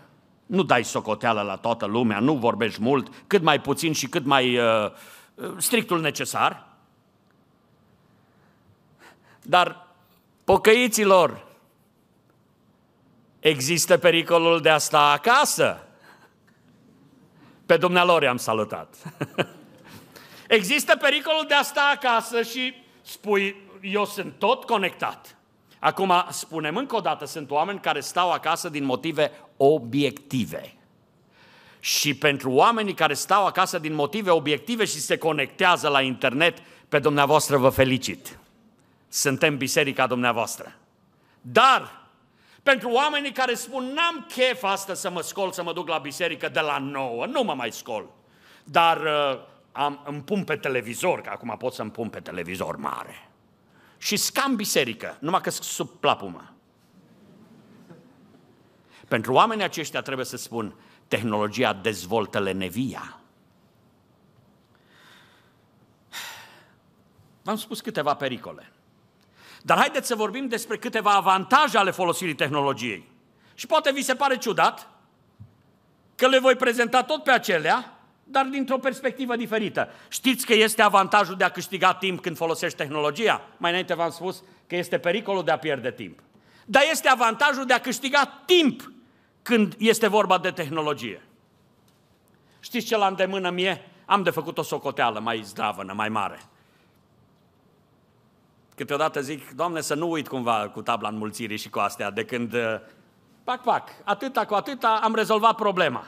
nu 0.47 0.62
dai 0.62 0.85
socoteală 0.85 1.40
la 1.43 1.57
toată 1.57 1.87
lumea, 1.87 2.19
nu 2.19 2.35
vorbești 2.35 2.83
mult, 2.83 3.09
cât 3.27 3.43
mai 3.43 3.61
puțin 3.61 3.93
și 3.93 4.07
cât 4.07 4.25
mai 4.25 4.59
uh, 4.59 4.85
uh 4.85 4.90
strictul 5.57 6.01
necesar. 6.01 6.66
Dar 9.42 9.87
pocăiților, 10.44 11.47
există 13.40 13.99
pericolul 13.99 14.61
de 14.61 14.68
a 14.68 14.79
sta 14.79 15.11
acasă. 15.11 15.87
Pe 17.66 17.77
dumnealor 17.77 18.27
am 18.27 18.37
salutat. 18.37 18.94
există 20.49 20.97
pericolul 20.97 21.44
de 21.49 21.55
a 21.55 21.62
sta 21.62 21.92
acasă 21.94 22.42
și 22.42 22.75
spui, 23.03 23.57
eu 23.81 24.05
sunt 24.05 24.35
tot 24.38 24.64
conectat. 24.64 25.37
Acum, 25.79 26.12
spunem 26.31 26.77
încă 26.77 26.97
o 26.97 27.01
dată, 27.01 27.25
sunt 27.25 27.51
oameni 27.51 27.81
care 27.81 28.01
stau 28.01 28.31
acasă 28.31 28.68
din 28.68 28.85
motive 28.85 29.33
obiective. 29.57 30.75
Și 31.85 32.14
pentru 32.14 32.51
oamenii 32.51 32.94
care 32.94 33.14
stau 33.14 33.47
acasă 33.47 33.79
din 33.79 33.94
motive 33.94 34.31
obiective 34.31 34.85
și 34.85 34.99
se 35.01 35.16
conectează 35.16 35.88
la 35.88 36.01
internet, 36.01 36.59
pe 36.88 36.99
dumneavoastră 36.99 37.57
vă 37.57 37.68
felicit. 37.68 38.38
Suntem 39.09 39.57
biserica 39.57 40.07
dumneavoastră. 40.07 40.77
Dar, 41.40 42.09
pentru 42.62 42.90
oamenii 42.90 43.33
care 43.33 43.55
spun, 43.55 43.85
n-am 43.85 44.27
chef 44.29 44.62
astăzi 44.62 45.01
să 45.01 45.11
mă 45.11 45.20
scol, 45.20 45.53
să 45.53 45.62
mă 45.62 45.73
duc 45.73 45.88
la 45.88 45.99
biserică 45.99 46.49
de 46.49 46.61
la 46.61 46.79
nouă, 46.79 47.27
nu 47.27 47.42
mă 47.42 47.55
mai 47.55 47.73
scol. 47.73 48.07
Dar 48.64 49.01
uh, 49.01 49.40
am, 49.73 50.01
îmi 50.07 50.23
pun 50.23 50.44
pe 50.44 50.57
televizor, 50.57 51.20
că 51.20 51.31
acum 51.31 51.55
pot 51.59 51.73
să-mi 51.73 51.90
pun 51.90 52.09
pe 52.09 52.20
televizor 52.20 52.77
mare 52.77 53.29
și 53.99 54.16
scam 54.16 54.57
biserică, 54.57 55.16
numai 55.20 55.40
că 55.40 55.51
sub 55.51 55.88
plapumă. 55.88 56.55
Pentru 59.09 59.33
oamenii 59.33 59.64
aceștia 59.64 60.01
trebuie 60.01 60.27
să 60.27 60.37
spun, 60.37 60.75
tehnologia 61.09 61.73
dezvoltă 61.73 62.40
lenevia. 62.40 63.21
V-am 67.43 67.57
spus 67.57 67.81
câteva 67.81 68.14
pericole. 68.14 68.73
Dar 69.62 69.79
haideți 69.79 70.07
să 70.07 70.14
vorbim 70.14 70.49
despre 70.49 70.79
câteva 70.79 71.11
avantaje 71.11 71.79
ale 71.79 71.90
folosirii 71.90 72.35
tehnologiei. 72.35 73.12
Și 73.55 73.67
poate 73.67 73.93
vi 73.93 74.03
se 74.03 74.14
pare 74.14 74.37
ciudat 74.37 74.88
că 76.14 76.29
le 76.29 76.38
voi 76.38 76.57
prezenta 76.57 77.03
tot 77.03 77.23
pe 77.23 77.31
acelea, 77.31 77.99
dar 78.25 78.47
dintr-o 78.47 78.79
perspectivă 78.79 79.37
diferită. 79.37 79.88
Știți 80.09 80.47
că 80.47 80.55
este 80.55 80.83
avantajul 80.83 81.37
de 81.37 81.45
a 81.45 81.51
câștiga 81.51 81.95
timp 81.95 82.21
când 82.21 82.37
folosești 82.37 82.79
tehnologia? 82.79 83.40
Mai 83.57 83.71
înainte 83.71 83.95
v-am 83.95 84.11
spus 84.11 84.43
că 84.67 84.77
este 84.77 84.99
pericolul 84.99 85.45
de 85.45 85.51
a 85.51 85.59
pierde 85.59 85.93
timp. 85.93 86.19
Dar 86.64 86.83
este 86.90 87.09
avantajul 87.09 87.64
de 87.64 87.73
a 87.73 87.81
câștiga 87.81 88.43
timp 88.47 88.93
când 89.45 89.75
este 89.79 90.07
vorba 90.07 90.39
de 90.39 90.51
tehnologie. 90.51 91.23
Știți 92.61 92.87
ce 92.87 92.97
la 92.97 93.07
îndemână 93.07 93.51
mie? 93.51 93.91
Am 94.05 94.23
de 94.23 94.31
făcut 94.31 94.59
o 94.59 94.63
socoteală 94.63 95.21
mai 95.21 95.43
zdravănă, 95.43 95.93
mai 95.93 96.09
mare. 96.09 96.41
Câteodată 98.75 99.21
zic, 99.21 99.51
Doamne, 99.51 99.81
să 99.81 99.95
nu 99.95 100.11
uit 100.11 100.29
cumva 100.29 100.69
cu 100.69 100.83
tabla 100.83 101.09
înmulțirii 101.09 101.57
și 101.57 101.71
cu 101.71 101.79
astea, 101.79 102.11
de 102.11 102.25
când, 102.25 102.53
uh, 102.53 102.81
pac, 103.45 103.63
pac, 103.63 103.89
atâta 104.05 104.47
cu 104.47 104.55
atâta 104.55 105.01
am 105.03 105.15
rezolvat 105.15 105.55
problema. 105.57 106.07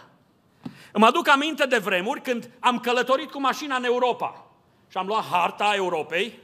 Îmi 0.93 1.05
aduc 1.05 1.29
aminte 1.29 1.67
de 1.67 1.79
vremuri 1.79 2.21
când 2.21 2.51
am 2.61 2.79
călătorit 2.79 3.31
cu 3.31 3.41
mașina 3.41 3.77
în 3.77 3.85
Europa 3.85 4.47
și 4.91 4.97
am 4.97 5.07
luat 5.07 5.25
harta 5.25 5.75
Europei 5.75 6.39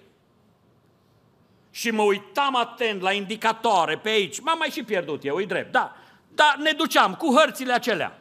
și 1.71 1.91
mă 1.91 2.03
uitam 2.03 2.57
atent 2.57 3.01
la 3.01 3.13
indicatoare 3.13 3.99
pe 3.99 4.09
aici. 4.09 4.41
M-am 4.41 4.59
mai 4.59 4.69
și 4.69 4.83
pierdut 4.83 5.25
eu, 5.25 5.41
e 5.41 5.45
drept, 5.45 5.73
da. 5.73 5.97
Dar 6.35 6.57
ne 6.59 6.73
duceam 6.73 7.15
cu 7.15 7.35
hărțile 7.37 7.73
acelea. 7.73 8.19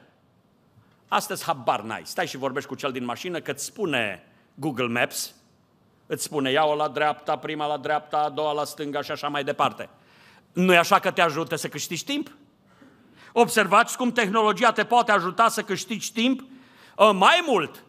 Astăzi 1.08 1.44
habar 1.44 1.82
n-ai. 1.82 2.02
Stai 2.06 2.28
și 2.28 2.38
vorbești 2.38 2.70
cu 2.70 2.76
cel 2.76 2.92
din 2.92 3.06
mașină 3.06 3.40
că 3.40 3.52
îți 3.52 3.66
spune 3.66 4.28
Google 4.56 4.88
Maps, 4.88 5.36
îți 6.08 6.24
spune 6.24 6.52
ia-o 6.52 6.76
la 6.76 6.88
dreapta, 6.88 7.38
prima 7.38 7.66
la 7.68 7.78
dreapta, 7.78 8.18
a 8.18 8.30
doua 8.30 8.52
la 8.52 8.64
stânga 8.64 9.02
și 9.02 9.12
așa 9.12 9.28
mai 9.28 9.44
departe. 9.44 9.90
Nu 10.54 10.74
e 10.74 10.78
așa 10.78 11.00
că 11.00 11.12
te 11.12 11.22
ajută 11.22 11.56
să 11.56 11.68
câștigi 11.68 12.04
timp? 12.04 12.32
Observați 13.34 13.98
cum 13.98 14.12
tehnologia 14.12 14.72
te 14.72 14.84
poate 14.84 15.12
ajuta 15.12 15.50
să 15.50 15.62
câștigi 15.62 16.12
timp? 16.12 16.44
Ă, 16.98 17.12
mai 17.12 17.44
mult, 17.48 17.84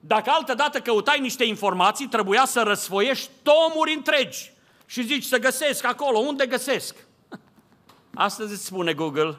dacă 0.00 0.30
altă 0.30 0.54
dată 0.54 0.80
căutai 0.80 1.20
niște 1.20 1.44
informații, 1.44 2.06
trebuia 2.06 2.44
să 2.44 2.62
răsfoiești 2.62 3.30
tomuri 3.42 3.94
întregi 3.94 4.52
și 4.86 5.02
zici 5.02 5.24
să 5.24 5.38
găsesc 5.38 5.84
acolo, 5.84 6.18
unde 6.18 6.46
găsesc? 6.46 6.96
Astăzi 8.14 8.52
îți 8.52 8.64
spune 8.64 8.92
Google, 8.92 9.38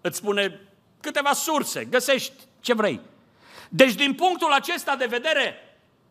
îți 0.00 0.16
spune 0.16 0.60
câteva 1.00 1.32
surse, 1.32 1.84
găsești 1.84 2.32
ce 2.60 2.74
vrei. 2.74 3.00
Deci 3.68 3.94
din 3.94 4.14
punctul 4.14 4.52
acesta 4.52 4.96
de 4.96 5.06
vedere 5.06 5.54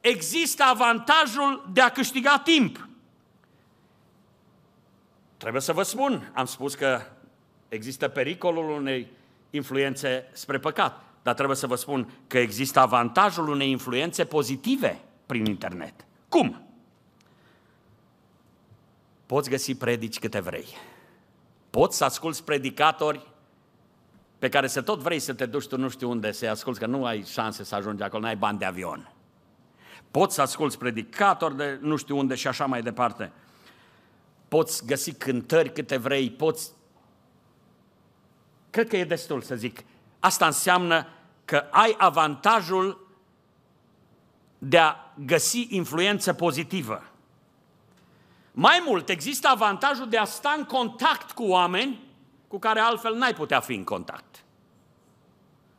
există 0.01 0.63
avantajul 0.63 1.69
de 1.73 1.81
a 1.81 1.89
câștiga 1.89 2.41
timp. 2.43 2.87
Trebuie 5.37 5.61
să 5.61 5.73
vă 5.73 5.83
spun, 5.83 6.31
am 6.35 6.45
spus 6.45 6.75
că 6.75 7.01
Există 7.71 8.07
pericolul 8.07 8.69
unei 8.69 9.07
influențe 9.49 10.29
spre 10.31 10.59
păcat, 10.59 11.03
dar 11.21 11.33
trebuie 11.33 11.55
să 11.55 11.67
vă 11.67 11.75
spun 11.75 12.11
că 12.27 12.37
există 12.37 12.79
avantajul 12.79 13.47
unei 13.47 13.69
influențe 13.69 14.25
pozitive 14.25 15.01
prin 15.25 15.45
internet. 15.45 15.93
Cum? 16.29 16.61
Poți 19.25 19.49
găsi 19.49 19.75
predici 19.75 20.19
câte 20.19 20.39
vrei. 20.39 20.65
Poți 21.71 21.97
să 21.97 22.03
asculți 22.03 22.43
predicatori 22.43 23.27
pe 24.39 24.49
care 24.49 24.67
să 24.67 24.81
tot 24.81 24.99
vrei 24.99 25.19
să 25.19 25.33
te 25.33 25.45
duci 25.45 25.67
tu 25.67 25.77
nu 25.77 25.89
știu 25.89 26.09
unde 26.09 26.31
să-i 26.31 26.47
asculți, 26.47 26.79
că 26.79 26.85
nu 26.85 27.05
ai 27.05 27.23
șanse 27.23 27.63
să 27.63 27.75
ajungi 27.75 28.03
acolo, 28.03 28.21
n-ai 28.21 28.35
bani 28.35 28.57
de 28.57 28.65
avion. 28.65 29.13
Poți 30.11 30.35
să 30.35 30.41
asculți 30.41 30.77
predicatori 30.77 31.55
de 31.55 31.77
nu 31.81 31.95
știu 31.95 32.17
unde 32.17 32.35
și 32.35 32.47
așa 32.47 32.65
mai 32.65 32.81
departe. 32.81 33.31
Poți 34.47 34.85
găsi 34.85 35.13
cântări 35.13 35.73
câte 35.73 35.97
vrei, 35.97 36.31
poți 36.31 36.71
Cred 38.71 38.87
că 38.87 38.97
e 38.97 39.03
destul 39.03 39.41
să 39.41 39.55
zic. 39.55 39.83
Asta 40.19 40.45
înseamnă 40.45 41.07
că 41.45 41.67
ai 41.71 41.95
avantajul 41.97 43.07
de 44.57 44.77
a 44.77 44.95
găsi 45.25 45.67
influență 45.69 46.33
pozitivă. 46.33 47.10
Mai 48.51 48.83
mult, 48.85 49.09
există 49.09 49.47
avantajul 49.47 50.09
de 50.09 50.17
a 50.17 50.25
sta 50.25 50.53
în 50.57 50.63
contact 50.63 51.31
cu 51.31 51.43
oameni 51.43 51.99
cu 52.47 52.59
care 52.59 52.79
altfel 52.79 53.15
n-ai 53.15 53.33
putea 53.33 53.59
fi 53.59 53.73
în 53.73 53.83
contact. 53.83 54.43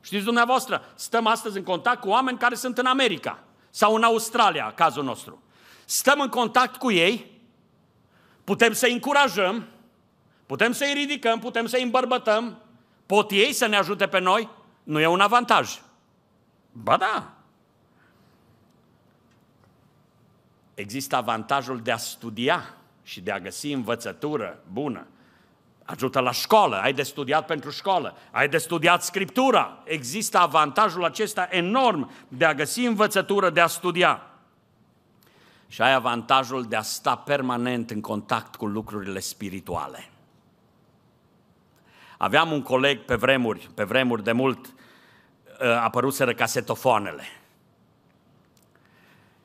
Știți 0.01 0.25
dumneavoastră, 0.25 0.93
stăm 0.95 1.27
astăzi 1.27 1.57
în 1.57 1.65
contact 1.65 2.01
cu 2.01 2.09
oameni 2.09 2.39
care 2.39 2.55
sunt 2.55 2.79
în 2.79 2.87
America 2.87 3.39
sau 3.71 3.95
în 3.95 4.03
Australia, 4.03 4.73
cazul 4.75 5.05
nostru. 5.05 5.43
Stăm 5.85 6.21
în 6.21 6.29
contact 6.29 6.77
cu 6.77 6.91
ei, 6.91 7.41
putem 8.45 8.73
să-i 8.73 8.93
încurajăm, 8.93 9.67
putem 10.47 10.73
să-i 10.73 10.93
ridicăm, 10.93 11.39
putem 11.39 11.67
să-i 11.67 11.83
îmbărbătăm, 11.83 12.59
pot 13.07 13.31
ei 13.31 13.53
să 13.53 13.67
ne 13.67 13.77
ajute 13.77 14.07
pe 14.07 14.19
noi, 14.19 14.49
nu 14.83 15.01
e 15.01 15.07
un 15.07 15.21
avantaj. 15.21 15.81
Ba 16.73 16.97
da. 16.97 17.33
Există 20.75 21.17
avantajul 21.17 21.81
de 21.81 21.93
a 21.93 21.97
studia 21.97 22.75
și 23.03 23.21
de 23.21 23.31
a 23.31 23.41
găsi 23.41 23.73
învățătură 23.73 24.59
bună. 24.73 25.07
Ajută 25.85 26.21
la 26.21 26.33
școală, 26.33 26.77
ai 26.77 26.93
de 26.93 27.03
studiat 27.03 27.47
pentru 27.47 27.71
școală, 27.71 28.17
ai 28.31 28.49
de 28.49 28.59
studiat 28.59 29.03
Scriptura. 29.03 29.79
Există 29.85 30.39
avantajul 30.39 31.05
acesta 31.05 31.49
enorm 31.51 32.11
de 32.29 32.45
a 32.45 32.55
găsi 32.55 32.81
învățătură, 32.81 33.51
de 33.51 33.61
a 33.61 33.67
studia. 33.67 34.23
Și 35.69 35.83
ai 35.83 35.93
avantajul 35.93 36.65
de 36.65 36.77
a 36.77 36.83
sta 36.83 37.17
permanent 37.17 37.91
în 37.91 38.01
contact 38.01 38.57
cu 38.57 38.67
lucrurile 38.67 39.21
spirituale. 39.21 40.11
Aveam 42.19 42.53
un 42.53 42.63
coleg 42.63 42.99
pe 42.99 43.15
vremuri, 43.15 43.71
pe 43.75 43.85
vremuri 43.85 44.25
de 44.25 44.33
mult, 44.33 44.67
uh, 44.67 44.73
apăruseră 45.61 46.35
casetofoanele. 46.35 47.23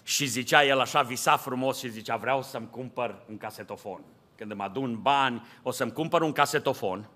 Și 0.08 0.26
zicea 0.26 0.64
el 0.64 0.80
așa, 0.80 1.02
visa 1.02 1.38
frumos 1.38 1.80
și 1.80 1.90
zicea, 1.90 2.16
vreau 2.16 2.44
să-mi 2.44 2.70
cumpăr 2.70 3.16
un 3.30 3.38
casetofon. 3.38 4.02
Când 4.36 4.52
îmi 4.52 4.62
adun 4.62 5.02
bani, 5.02 5.46
o 5.64 5.72
să-mi 5.72 5.92
cumpăr 5.92 6.22
un 6.22 6.32
casetofon 6.32 7.10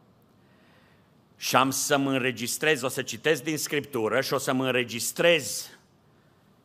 și 1.37 1.55
am 1.55 1.69
să-mi 1.69 2.07
înregistrez, 2.07 2.81
o 2.81 2.87
să 2.87 3.01
citesc 3.01 3.43
din 3.43 3.57
Scriptură 3.57 4.21
și 4.21 4.33
o 4.33 4.37
să-mi 4.37 4.61
înregistrez 4.61 5.69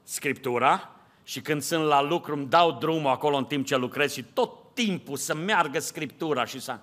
Scriptura 0.03 0.91
și 1.25 1.41
când 1.41 1.63
sunt 1.63 1.85
la 1.85 2.03
lucru 2.03 2.35
îmi 2.35 2.47
dau 2.47 2.73
drumul 2.73 3.11
acolo 3.11 3.37
în 3.37 3.45
timp 3.45 3.67
ce 3.67 3.77
lucrez 3.77 4.13
și 4.13 4.23
tot 4.23 4.75
timpul 4.75 5.17
să 5.17 5.35
meargă 5.35 5.79
Scriptura 5.79 6.45
și 6.45 6.61
să... 6.61 6.79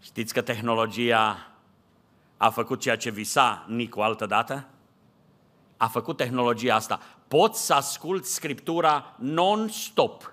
Știți 0.00 0.32
că 0.32 0.42
tehnologia 0.42 1.50
a 2.36 2.50
făcut 2.50 2.80
ceea 2.80 2.96
ce 2.96 3.10
visa 3.10 3.64
Nicu 3.68 4.00
altă 4.00 4.26
dată? 4.26 4.68
A 5.80 5.86
făcut 5.86 6.16
tehnologia 6.16 6.74
asta. 6.74 7.00
Poți 7.28 7.66
să 7.66 7.74
asculți 7.74 8.34
Scriptura 8.34 9.14
non-stop. 9.18 10.32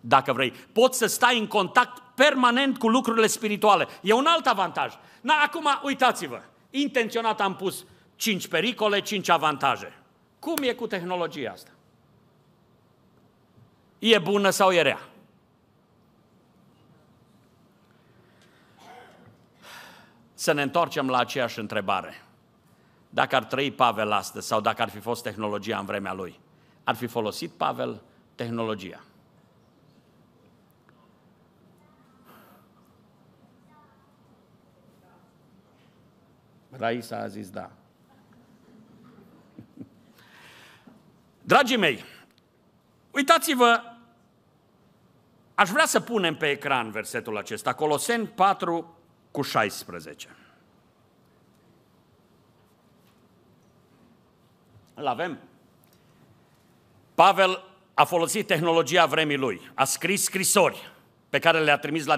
Dacă 0.00 0.32
vrei. 0.32 0.50
Poți 0.50 0.98
să 0.98 1.06
stai 1.06 1.38
în 1.38 1.46
contact 1.46 2.02
permanent 2.14 2.78
cu 2.78 2.88
lucrurile 2.88 3.26
spirituale. 3.26 3.86
E 4.02 4.12
un 4.12 4.26
alt 4.26 4.46
avantaj. 4.46 4.94
Na, 5.20 5.34
acum, 5.44 5.66
uitați-vă. 5.82 6.42
Intenționat 6.70 7.40
am 7.40 7.56
pus 7.56 7.84
cinci 8.16 8.48
pericole, 8.48 9.00
cinci 9.00 9.28
avantaje. 9.28 9.92
Cum 10.38 10.56
e 10.60 10.72
cu 10.72 10.86
tehnologia 10.86 11.50
asta? 11.52 11.70
E 13.98 14.18
bună 14.18 14.50
sau 14.50 14.72
e 14.72 14.82
rea? 14.82 15.00
să 20.44 20.52
ne 20.52 20.62
întoarcem 20.62 21.08
la 21.08 21.18
aceeași 21.18 21.58
întrebare. 21.58 22.23
Dacă 23.14 23.36
ar 23.36 23.44
trăi 23.44 23.70
Pavel 23.70 24.12
astăzi 24.12 24.46
sau 24.46 24.60
dacă 24.60 24.82
ar 24.82 24.88
fi 24.88 24.98
fost 24.98 25.22
tehnologia 25.22 25.78
în 25.78 25.84
vremea 25.84 26.12
lui, 26.12 26.40
ar 26.84 26.94
fi 26.94 27.06
folosit 27.06 27.50
Pavel 27.50 28.02
tehnologia? 28.34 29.04
Raisa 36.70 37.16
a 37.16 37.26
zis 37.26 37.50
da. 37.50 37.70
Dragii 41.42 41.76
mei, 41.76 42.04
uitați-vă, 43.10 43.80
aș 45.54 45.70
vrea 45.70 45.86
să 45.86 46.00
punem 46.00 46.36
pe 46.36 46.50
ecran 46.50 46.90
versetul 46.90 47.36
acesta, 47.36 47.74
Coloseni 47.74 48.26
4, 48.26 48.98
cu 49.30 49.42
16. 49.42 50.28
Îl 54.94 55.06
avem? 55.06 55.38
Pavel 57.14 57.64
a 57.94 58.04
folosit 58.04 58.46
tehnologia 58.46 59.06
vremii 59.06 59.36
lui, 59.36 59.70
a 59.74 59.84
scris 59.84 60.22
scrisori 60.22 60.92
pe 61.30 61.38
care 61.38 61.60
le-a 61.60 61.78
trimis 61.78 62.04
la 62.04 62.16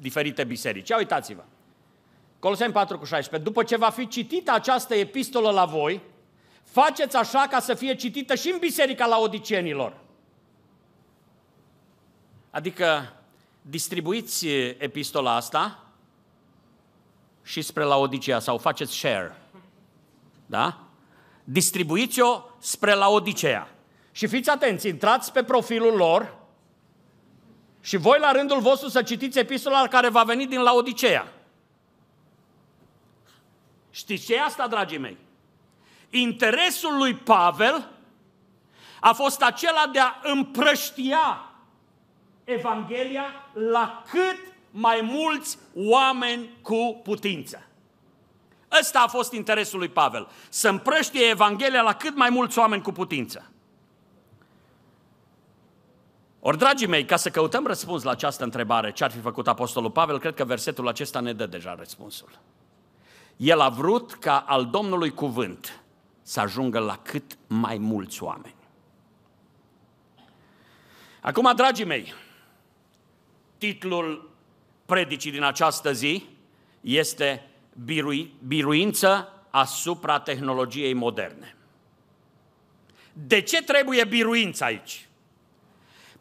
diferite 0.00 0.44
biserici. 0.44 0.88
Ia 0.88 0.96
uitați-vă. 0.96 1.42
Coloseni 2.38 2.72
4 2.72 2.98
cu 2.98 3.04
16. 3.04 3.48
După 3.48 3.62
ce 3.62 3.76
va 3.76 3.90
fi 3.90 4.08
citită 4.08 4.52
această 4.52 4.94
epistolă 4.94 5.50
la 5.50 5.64
voi, 5.64 6.00
faceți 6.62 7.16
așa 7.16 7.46
ca 7.50 7.60
să 7.60 7.74
fie 7.74 7.94
citită 7.94 8.34
și 8.34 8.50
în 8.50 8.58
biserica 8.58 9.06
la 9.06 9.18
odicenilor. 9.18 9.96
Adică 12.50 13.12
distribuiți 13.62 14.46
epistola 14.78 15.34
asta 15.34 15.84
și 17.42 17.62
spre 17.62 17.82
Laodicea 17.82 18.38
sau 18.38 18.58
faceți 18.58 18.92
share. 18.92 19.36
Da? 20.46 20.80
Distribuiți-o 21.52 22.42
spre 22.58 22.94
Laodicea. 22.94 23.68
Și 24.12 24.26
fiți 24.26 24.50
atenți, 24.50 24.88
intrați 24.88 25.32
pe 25.32 25.42
profilul 25.42 25.96
lor 25.96 26.36
și 27.80 27.96
voi 27.96 28.18
la 28.18 28.32
rândul 28.32 28.60
vostru 28.60 28.88
să 28.88 29.02
citiți 29.02 29.38
epistola 29.38 29.88
care 29.88 30.08
va 30.08 30.22
veni 30.22 30.46
din 30.46 30.60
Laodicea. 30.60 31.32
Știți 33.90 34.24
ce 34.24 34.34
e 34.34 34.42
asta, 34.42 34.66
dragii 34.66 34.98
mei? 34.98 35.16
Interesul 36.10 36.96
lui 36.96 37.14
Pavel 37.14 37.88
a 39.00 39.12
fost 39.12 39.42
acela 39.42 39.86
de 39.92 39.98
a 39.98 40.20
împrăștia 40.22 41.50
Evanghelia 42.44 43.24
la 43.52 44.02
cât 44.10 44.38
mai 44.70 45.00
mulți 45.02 45.58
oameni 45.74 46.48
cu 46.62 47.00
putință. 47.02 47.69
Ăsta 48.80 49.00
a 49.00 49.06
fost 49.08 49.32
interesul 49.32 49.78
lui 49.78 49.88
Pavel, 49.88 50.28
să 50.48 50.68
împrăștie 50.68 51.28
Evanghelia 51.28 51.82
la 51.82 51.94
cât 51.94 52.16
mai 52.16 52.30
mulți 52.30 52.58
oameni 52.58 52.82
cu 52.82 52.92
putință. 52.92 53.50
Ori, 56.40 56.58
dragii 56.58 56.86
mei, 56.86 57.04
ca 57.04 57.16
să 57.16 57.30
căutăm 57.30 57.66
răspuns 57.66 58.02
la 58.02 58.10
această 58.10 58.44
întrebare, 58.44 58.92
ce 58.92 59.04
ar 59.04 59.10
fi 59.10 59.18
făcut 59.18 59.48
Apostolul 59.48 59.90
Pavel, 59.90 60.18
cred 60.18 60.34
că 60.34 60.44
versetul 60.44 60.88
acesta 60.88 61.20
ne 61.20 61.32
dă 61.32 61.46
deja 61.46 61.74
răspunsul. 61.74 62.38
El 63.36 63.60
a 63.60 63.68
vrut 63.68 64.12
ca 64.12 64.38
al 64.38 64.66
Domnului 64.66 65.10
cuvânt 65.10 65.82
să 66.22 66.40
ajungă 66.40 66.78
la 66.78 66.96
cât 66.96 67.38
mai 67.46 67.78
mulți 67.78 68.22
oameni. 68.22 68.54
Acum, 71.20 71.52
dragii 71.56 71.84
mei, 71.84 72.14
titlul 73.58 74.30
predicii 74.86 75.30
din 75.30 75.42
această 75.42 75.92
zi 75.92 76.26
este 76.80 77.49
birui, 77.84 78.34
biruință 78.46 79.32
asupra 79.50 80.20
tehnologiei 80.20 80.92
moderne. 80.92 81.56
De 83.12 83.40
ce 83.40 83.62
trebuie 83.62 84.04
biruință 84.04 84.64
aici? 84.64 85.08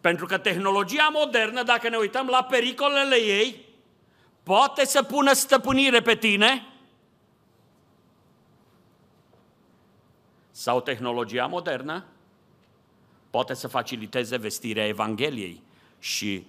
Pentru 0.01 0.26
că 0.26 0.38
tehnologia 0.38 1.10
modernă, 1.14 1.64
dacă 1.64 1.89
ne 1.89 1.97
uităm 1.97 2.28
la 2.28 2.43
pericolele 2.43 3.16
ei, 3.16 3.66
poate 4.43 4.86
să 4.86 5.03
pună 5.03 5.34
stăpânire 5.34 6.01
pe 6.01 6.16
tine 6.16 6.68
sau 10.51 10.82
tehnologia 10.82 11.45
modernă 11.45 12.05
poate 13.30 13.53
să 13.53 13.68
faciliteze 13.68 14.38
vestirea 14.38 14.88
Evangheliei 14.88 15.64
și 15.99 16.45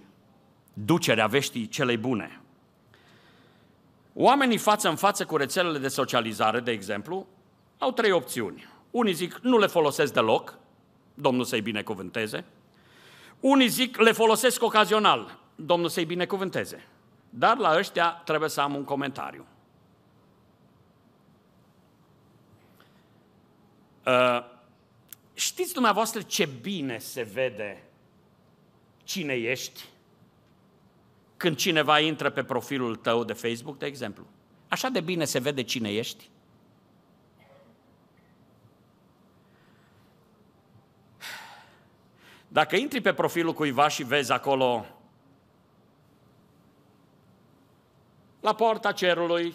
ducerea 0.72 1.26
veștii 1.26 1.68
celei 1.68 1.96
bune. 1.96 2.39
Oamenii 4.14 4.58
față 4.58 4.88
în 4.88 4.96
față 4.96 5.24
cu 5.24 5.36
rețelele 5.36 5.78
de 5.78 5.88
socializare, 5.88 6.60
de 6.60 6.70
exemplu, 6.70 7.26
au 7.78 7.92
trei 7.92 8.10
opțiuni. 8.10 8.68
Unii 8.90 9.12
zic, 9.12 9.38
nu 9.42 9.58
le 9.58 9.66
folosesc 9.66 10.12
deloc, 10.12 10.58
Domnul 11.14 11.44
să-i 11.44 11.60
binecuvânteze. 11.60 12.44
Unii 13.40 13.68
zic, 13.68 13.96
le 13.96 14.12
folosesc 14.12 14.62
ocazional, 14.62 15.38
Domnul 15.54 15.88
să-i 15.88 16.04
binecuvânteze. 16.04 16.86
Dar 17.30 17.56
la 17.56 17.76
ăștia 17.76 18.10
trebuie 18.24 18.48
să 18.48 18.60
am 18.60 18.74
un 18.74 18.84
comentariu. 18.84 19.46
Uh, 24.06 24.44
știți 25.34 25.72
dumneavoastră 25.72 26.22
ce 26.22 26.48
bine 26.60 26.98
se 26.98 27.22
vede 27.22 27.82
cine 29.04 29.34
ești 29.34 29.84
când 31.40 31.56
cineva 31.56 32.00
intră 32.00 32.30
pe 32.30 32.44
profilul 32.44 32.96
tău 32.96 33.24
de 33.24 33.32
Facebook, 33.32 33.78
de 33.78 33.86
exemplu. 33.86 34.26
Așa 34.68 34.88
de 34.88 35.00
bine 35.00 35.24
se 35.24 35.38
vede 35.38 35.62
cine 35.62 35.92
ești. 35.92 36.30
Dacă 42.48 42.76
intri 42.76 43.00
pe 43.00 43.12
profilul 43.12 43.52
cuiva 43.52 43.88
și 43.88 44.02
vezi 44.02 44.32
acolo 44.32 44.86
la 48.40 48.54
porta 48.54 48.92
cerului, 48.92 49.54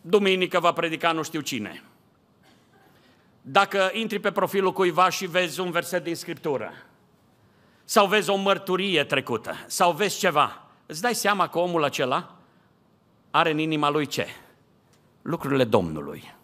duminică 0.00 0.60
va 0.60 0.72
predica 0.72 1.12
nu 1.12 1.22
știu 1.22 1.40
cine. 1.40 1.82
Dacă 3.42 3.90
intri 3.92 4.18
pe 4.18 4.32
profilul 4.32 4.72
cuiva 4.72 5.08
și 5.08 5.26
vezi 5.26 5.60
un 5.60 5.70
verset 5.70 6.02
din 6.02 6.14
Scriptură, 6.14 6.72
sau 7.88 8.06
vezi 8.06 8.30
o 8.30 8.36
mărturie 8.36 9.04
trecută, 9.04 9.54
sau 9.66 9.92
vezi 9.92 10.18
ceva, 10.18 10.62
îți 10.86 11.00
dai 11.00 11.14
seama 11.14 11.48
că 11.48 11.58
omul 11.58 11.84
acela 11.84 12.36
are 13.30 13.50
în 13.50 13.58
inima 13.58 13.90
lui 13.90 14.06
ce? 14.06 14.26
Lucrurile 15.22 15.64
Domnului. 15.64 16.34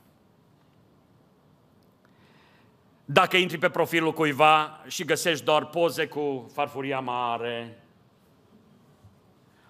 Dacă 3.05 3.37
intri 3.37 3.59
pe 3.59 3.71
profilul 3.71 4.13
cuiva 4.13 4.81
și 4.87 5.05
găsești 5.05 5.45
doar 5.45 5.67
poze 5.67 6.07
cu 6.07 6.51
farfuria 6.55 7.01
mare, 7.01 7.83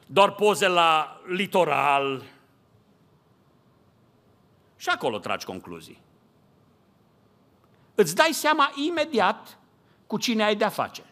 doar 0.06 0.32
poze 0.32 0.68
la 0.68 1.20
litoral, 1.26 2.22
și 4.76 4.88
acolo 4.88 5.18
tragi 5.18 5.44
concluzii. 5.44 6.00
Îți 7.94 8.14
dai 8.14 8.30
seama 8.32 8.72
imediat 8.88 9.58
cu 10.06 10.18
cine 10.18 10.44
ai 10.44 10.56
de-a 10.56 10.68
face. 10.68 11.02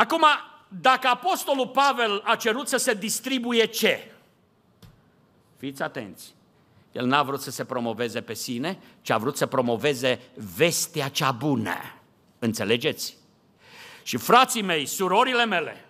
Acum, 0.00 0.24
dacă 0.68 1.08
Apostolul 1.08 1.68
Pavel 1.68 2.22
a 2.24 2.36
cerut 2.36 2.68
să 2.68 2.76
se 2.76 2.94
distribuie 2.94 3.64
ce? 3.64 4.12
Fiți 5.56 5.82
atenți. 5.82 6.34
El 6.92 7.06
n-a 7.06 7.22
vrut 7.22 7.40
să 7.40 7.50
se 7.50 7.64
promoveze 7.64 8.20
pe 8.20 8.34
sine, 8.34 8.78
ci 9.02 9.10
a 9.10 9.18
vrut 9.18 9.36
să 9.36 9.46
promoveze 9.46 10.20
vestea 10.54 11.08
cea 11.08 11.30
bună. 11.30 11.74
Înțelegeți? 12.38 13.16
Și 14.02 14.16
frații 14.16 14.62
mei, 14.62 14.86
surorile 14.86 15.44
mele, 15.44 15.84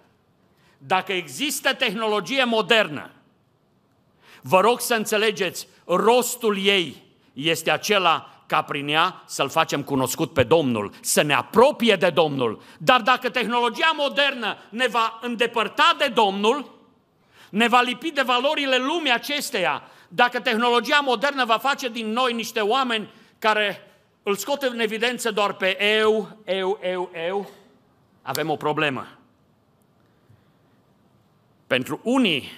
dacă 0.78 1.12
există 1.12 1.74
tehnologie 1.74 2.44
modernă, 2.44 3.10
vă 4.42 4.60
rog 4.60 4.80
să 4.80 4.94
înțelegeți, 4.94 5.68
rostul 5.84 6.58
ei 6.58 7.02
este 7.32 7.70
acela 7.70 8.29
ca 8.50 8.62
prin 8.62 8.88
ea 8.88 9.22
să-L 9.26 9.48
facem 9.48 9.82
cunoscut 9.82 10.32
pe 10.32 10.42
Domnul, 10.42 10.92
să 11.00 11.22
ne 11.22 11.34
apropie 11.34 11.96
de 11.96 12.10
Domnul. 12.10 12.62
Dar 12.78 13.00
dacă 13.00 13.30
tehnologia 13.30 13.92
modernă 13.96 14.56
ne 14.68 14.86
va 14.86 15.18
îndepărta 15.22 15.94
de 15.98 16.06
Domnul, 16.14 16.70
ne 17.50 17.68
va 17.68 17.80
lipi 17.80 18.10
de 18.10 18.22
valorile 18.22 18.76
lumii 18.76 19.12
acesteia, 19.12 19.82
dacă 20.08 20.40
tehnologia 20.40 21.00
modernă 21.00 21.44
va 21.44 21.58
face 21.58 21.88
din 21.88 22.12
noi 22.12 22.32
niște 22.32 22.60
oameni 22.60 23.10
care 23.38 23.78
îl 24.22 24.36
scot 24.36 24.62
în 24.62 24.80
evidență 24.80 25.30
doar 25.30 25.52
pe 25.52 25.84
eu, 25.84 26.38
eu, 26.44 26.78
eu, 26.82 27.10
eu, 27.26 27.50
avem 28.22 28.50
o 28.50 28.56
problemă. 28.56 29.06
Pentru 31.66 32.00
unii, 32.02 32.50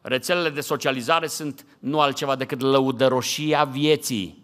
rețelele 0.00 0.50
de 0.50 0.60
socializare 0.60 1.26
sunt 1.26 1.66
nu 1.78 2.00
altceva 2.00 2.36
decât 2.36 2.60
lăudăroșia 2.60 3.64
vieții. 3.64 4.43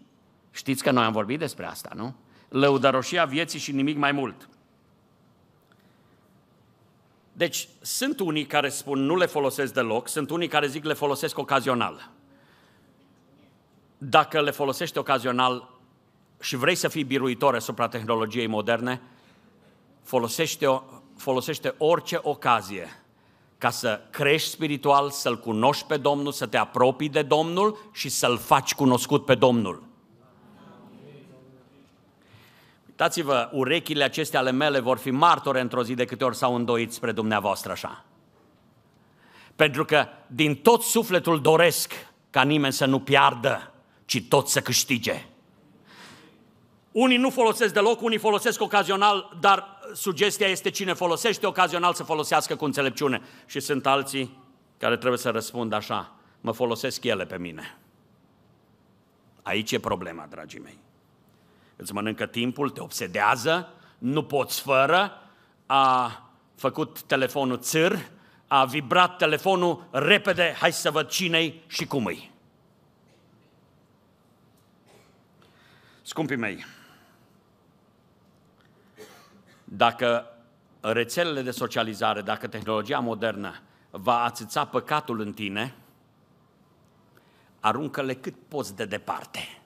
Știți 0.51 0.83
că 0.83 0.91
noi 0.91 1.03
am 1.03 1.11
vorbit 1.11 1.39
despre 1.39 1.65
asta, 1.65 1.89
nu? 1.95 2.15
Lăudăroșia 2.49 3.25
vieții 3.25 3.59
și 3.59 3.71
nimic 3.71 3.97
mai 3.97 4.11
mult. 4.11 4.49
Deci, 7.33 7.67
sunt 7.81 8.19
unii 8.19 8.45
care 8.45 8.69
spun 8.69 8.99
nu 8.99 9.15
le 9.15 9.25
folosesc 9.25 9.73
deloc, 9.73 10.07
sunt 10.07 10.29
unii 10.29 10.47
care 10.47 10.67
zic 10.67 10.83
le 10.83 10.93
folosesc 10.93 11.37
ocazional. 11.37 12.09
Dacă 13.97 14.41
le 14.41 14.51
folosești 14.51 14.97
ocazional 14.97 15.69
și 16.39 16.55
vrei 16.55 16.75
să 16.75 16.87
fii 16.87 17.03
biruitor 17.03 17.55
asupra 17.55 17.87
tehnologiei 17.87 18.47
moderne, 18.47 19.01
folosește, 20.03 20.81
folosește 21.17 21.75
orice 21.77 22.19
ocazie 22.21 23.01
ca 23.57 23.69
să 23.69 24.01
crești 24.09 24.49
spiritual, 24.49 25.09
să-L 25.09 25.39
cunoști 25.39 25.85
pe 25.85 25.97
Domnul, 25.97 26.31
să 26.31 26.45
te 26.45 26.57
apropii 26.57 27.09
de 27.09 27.21
Domnul 27.21 27.89
și 27.91 28.09
să-L 28.09 28.37
faci 28.37 28.73
cunoscut 28.73 29.25
pe 29.25 29.35
Domnul. 29.35 29.83
Uitați-vă, 33.01 33.49
urechile 33.51 34.03
acestea 34.03 34.39
ale 34.39 34.51
mele 34.51 34.79
vor 34.79 34.97
fi 34.97 35.11
martore 35.11 35.59
într-o 35.59 35.83
zi 35.83 35.93
de 35.93 36.05
câte 36.05 36.23
ori 36.23 36.35
s-au 36.35 36.55
îndoit 36.55 36.93
spre 36.93 37.11
dumneavoastră 37.11 37.71
așa. 37.71 38.05
Pentru 39.55 39.85
că 39.85 40.07
din 40.27 40.55
tot 40.55 40.81
sufletul 40.81 41.41
doresc 41.41 41.93
ca 42.29 42.43
nimeni 42.43 42.73
să 42.73 42.85
nu 42.85 42.99
piardă, 42.99 43.71
ci 44.05 44.23
tot 44.27 44.47
să 44.47 44.61
câștige. 44.61 45.25
Unii 46.91 47.17
nu 47.17 47.29
folosesc 47.29 47.73
deloc, 47.73 48.01
unii 48.01 48.17
folosesc 48.17 48.61
ocazional, 48.61 49.37
dar 49.39 49.79
sugestia 49.93 50.47
este 50.47 50.69
cine 50.69 50.93
folosește 50.93 51.47
ocazional 51.47 51.93
să 51.93 52.03
folosească 52.03 52.55
cu 52.55 52.65
înțelepciune. 52.65 53.21
Și 53.45 53.59
sunt 53.59 53.85
alții 53.85 54.37
care 54.77 54.97
trebuie 54.97 55.19
să 55.19 55.29
răspundă 55.29 55.75
așa, 55.75 56.15
mă 56.41 56.51
folosesc 56.51 57.03
ele 57.03 57.25
pe 57.25 57.37
mine. 57.37 57.77
Aici 59.41 59.71
e 59.71 59.79
problema, 59.79 60.27
dragii 60.29 60.59
mei 60.59 60.79
îți 61.81 61.93
mănâncă 61.93 62.25
timpul, 62.25 62.69
te 62.69 62.79
obsedează, 62.79 63.73
nu 63.97 64.23
poți 64.23 64.61
fără, 64.61 65.11
a 65.65 66.21
făcut 66.55 67.01
telefonul 67.01 67.59
țâr, 67.59 68.09
a 68.47 68.65
vibrat 68.65 69.17
telefonul 69.17 69.87
repede, 69.91 70.55
hai 70.59 70.71
să 70.71 70.91
văd 70.91 71.07
cine 71.07 71.53
și 71.67 71.85
cum 71.85 72.05
îi. 72.05 72.31
Scumpii 76.01 76.35
mei, 76.35 76.65
dacă 79.63 80.25
rețelele 80.81 81.41
de 81.41 81.51
socializare, 81.51 82.21
dacă 82.21 82.47
tehnologia 82.47 82.99
modernă 82.99 83.61
va 83.89 84.23
ațăța 84.23 84.65
păcatul 84.65 85.19
în 85.19 85.33
tine, 85.33 85.75
aruncă-le 87.59 88.13
cât 88.13 88.35
poți 88.47 88.75
de 88.75 88.85
departe 88.85 89.60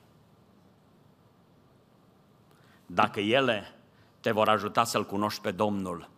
dacă 2.95 3.19
ele 3.19 3.73
te 4.19 4.31
vor 4.31 4.49
ajuta 4.49 4.83
să-L 4.83 5.05
cunoști 5.05 5.41
pe 5.41 5.51
Domnul, 5.51 6.09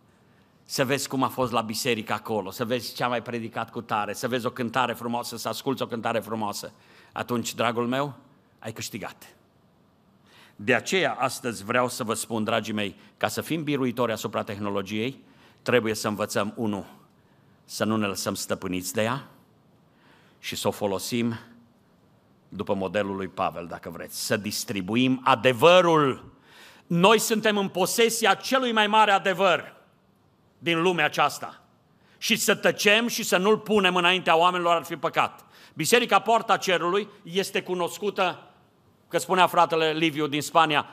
să 0.64 0.84
vezi 0.84 1.08
cum 1.08 1.22
a 1.22 1.28
fost 1.28 1.52
la 1.52 1.60
biserică 1.60 2.12
acolo, 2.12 2.50
să 2.50 2.64
vezi 2.64 2.94
ce 2.94 3.04
a 3.04 3.08
mai 3.08 3.22
predicat 3.22 3.70
cu 3.70 3.80
tare, 3.80 4.12
să 4.12 4.28
vezi 4.28 4.46
o 4.46 4.50
cântare 4.50 4.92
frumoasă, 4.92 5.36
să 5.36 5.48
asculți 5.48 5.82
o 5.82 5.86
cântare 5.86 6.18
frumoasă, 6.18 6.72
atunci, 7.12 7.54
dragul 7.54 7.86
meu, 7.86 8.14
ai 8.58 8.72
câștigat. 8.72 9.36
De 10.56 10.74
aceea, 10.74 11.12
astăzi 11.12 11.64
vreau 11.64 11.88
să 11.88 12.04
vă 12.04 12.14
spun, 12.14 12.44
dragii 12.44 12.72
mei, 12.74 12.96
ca 13.16 13.28
să 13.28 13.40
fim 13.40 13.62
biruitori 13.62 14.12
asupra 14.12 14.42
tehnologiei, 14.42 15.20
trebuie 15.62 15.94
să 15.94 16.08
învățăm, 16.08 16.52
unu, 16.56 16.86
să 17.64 17.84
nu 17.84 17.96
ne 17.96 18.06
lăsăm 18.06 18.34
stăpâniți 18.34 18.92
de 18.92 19.02
ea 19.02 19.28
și 20.38 20.56
să 20.56 20.68
o 20.68 20.70
folosim 20.70 21.38
după 22.48 22.74
modelul 22.74 23.16
lui 23.16 23.28
Pavel, 23.28 23.66
dacă 23.66 23.90
vreți, 23.90 24.26
să 24.26 24.36
distribuim 24.36 25.20
adevărul 25.24 26.36
noi 26.88 27.18
suntem 27.18 27.56
în 27.56 27.68
posesia 27.68 28.34
celui 28.34 28.72
mai 28.72 28.86
mare 28.86 29.10
adevăr 29.10 29.76
din 30.58 30.82
lumea 30.82 31.04
aceasta. 31.04 31.62
Și 32.18 32.36
să 32.36 32.54
tăcem 32.54 33.08
și 33.08 33.22
să 33.22 33.36
nu-l 33.36 33.58
punem 33.58 33.96
înaintea 33.96 34.36
oamenilor 34.36 34.74
ar 34.74 34.84
fi 34.84 34.96
păcat. 34.96 35.46
Biserica 35.74 36.18
Poarta 36.18 36.56
Cerului 36.56 37.08
este 37.22 37.62
cunoscută, 37.62 38.50
că 39.08 39.18
spunea 39.18 39.46
fratele 39.46 39.92
Liviu 39.92 40.26
din 40.26 40.42
Spania, 40.42 40.86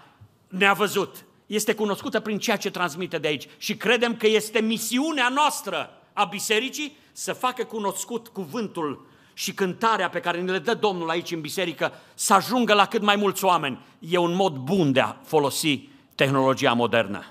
ne-a 0.47 0.73
văzut. 0.73 1.25
Este 1.45 1.75
cunoscută 1.75 2.19
prin 2.19 2.39
ceea 2.39 2.57
ce 2.57 2.69
transmite 2.69 3.17
de 3.17 3.27
aici. 3.27 3.47
Și 3.57 3.77
credem 3.77 4.15
că 4.15 4.27
este 4.27 4.59
misiunea 4.59 5.29
noastră 5.29 5.89
a 6.13 6.23
bisericii 6.23 6.97
să 7.11 7.33
facă 7.33 7.63
cunoscut 7.63 8.27
cuvântul 8.27 9.07
și 9.37 9.53
cântarea 9.53 10.09
pe 10.09 10.19
care 10.19 10.41
ne 10.41 10.51
le 10.51 10.59
dă 10.59 10.73
Domnul 10.73 11.09
aici 11.09 11.31
în 11.31 11.41
biserică 11.41 11.91
să 12.13 12.33
ajungă 12.33 12.73
la 12.73 12.85
cât 12.85 13.01
mai 13.01 13.15
mulți 13.15 13.43
oameni. 13.43 13.79
E 13.99 14.17
un 14.17 14.35
mod 14.35 14.55
bun 14.55 14.91
de 14.91 14.99
a 14.99 15.15
folosi 15.23 15.89
tehnologia 16.15 16.73
modernă. 16.73 17.25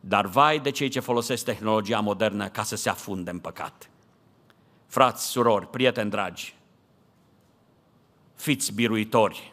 Dar 0.00 0.26
vai 0.26 0.58
de 0.58 0.70
cei 0.70 0.88
ce 0.88 1.00
folosesc 1.00 1.44
tehnologia 1.44 2.00
modernă 2.00 2.48
ca 2.48 2.62
să 2.62 2.76
se 2.76 2.88
afunde 2.88 3.30
în 3.30 3.38
păcat. 3.38 3.90
Frați, 4.86 5.26
surori, 5.26 5.66
prieteni 5.66 6.10
dragi, 6.10 6.56
fiți 8.34 8.72
biruitori 8.72 9.52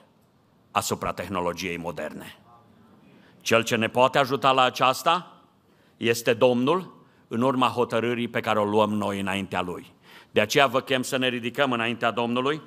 asupra 0.71 1.13
tehnologiei 1.13 1.77
moderne. 1.77 2.37
Cel 3.41 3.63
ce 3.63 3.75
ne 3.75 3.87
poate 3.87 4.17
ajuta 4.17 4.51
la 4.51 4.61
aceasta 4.61 5.41
este 5.97 6.33
Domnul 6.33 6.99
în 7.27 7.41
urma 7.41 7.67
hotărârii 7.67 8.27
pe 8.27 8.39
care 8.39 8.59
o 8.59 8.63
luăm 8.63 8.93
noi 8.93 9.19
înaintea 9.19 9.61
Lui. 9.61 9.93
De 10.31 10.41
aceea 10.41 10.67
vă 10.67 10.81
chem 10.81 11.01
să 11.01 11.17
ne 11.17 11.27
ridicăm 11.27 11.71
înaintea 11.71 12.11
Domnului 12.11 12.61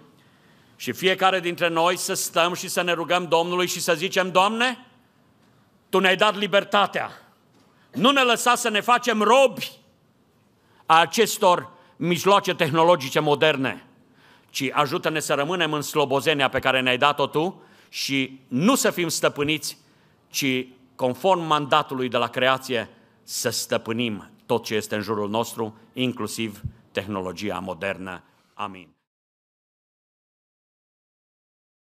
și 0.77 0.93
fiecare 0.93 1.41
dintre 1.41 1.69
noi 1.69 1.97
să 1.97 2.15
stăm 2.15 2.55
și 2.55 2.69
să 2.69 2.83
ne 2.83 2.93
rugăm 2.93 3.27
Domnului 3.29 3.67
și 3.67 3.81
să 3.81 3.95
zicem, 3.95 4.31
Doamne, 4.31 4.87
Tu 5.89 5.99
ne-ai 5.99 6.17
dat 6.17 6.37
libertatea. 6.37 7.11
Nu 7.93 8.11
ne 8.11 8.23
lăsa 8.23 8.55
să 8.55 8.69
ne 8.69 8.81
facem 8.81 9.23
robi 9.23 9.73
a 10.87 11.01
acestor 11.01 11.71
mijloace 11.97 12.55
tehnologice 12.55 13.21
moderne, 13.21 13.87
ci 14.51 14.71
ajută-ne 14.73 15.21
să 15.21 15.35
rămânem 15.35 15.73
în 15.73 15.83
slobozenia 15.83 16.49
pe 16.49 16.59
care 16.59 16.81
ne-ai 16.81 16.99
dat-o 16.99 17.27
Tu 17.27 17.62
și 17.89 18.41
nu 18.49 18.75
să 18.75 18.91
fim 18.91 19.09
stăpâniți, 19.09 19.79
ci 20.31 20.67
conform 20.95 21.41
mandatului 21.41 22.09
de 22.09 22.17
la 22.17 22.29
creație, 22.29 22.89
să 23.23 23.51
stăpânim 23.51 24.31
tot 24.47 24.65
ce 24.65 24.75
este 24.75 24.95
în 24.95 25.01
jurul 25.01 25.29
nostru, 25.29 25.79
inclusiv 25.93 26.61
tehnologia 26.95 27.59
modernă. 27.59 28.23
Amin. 28.55 28.94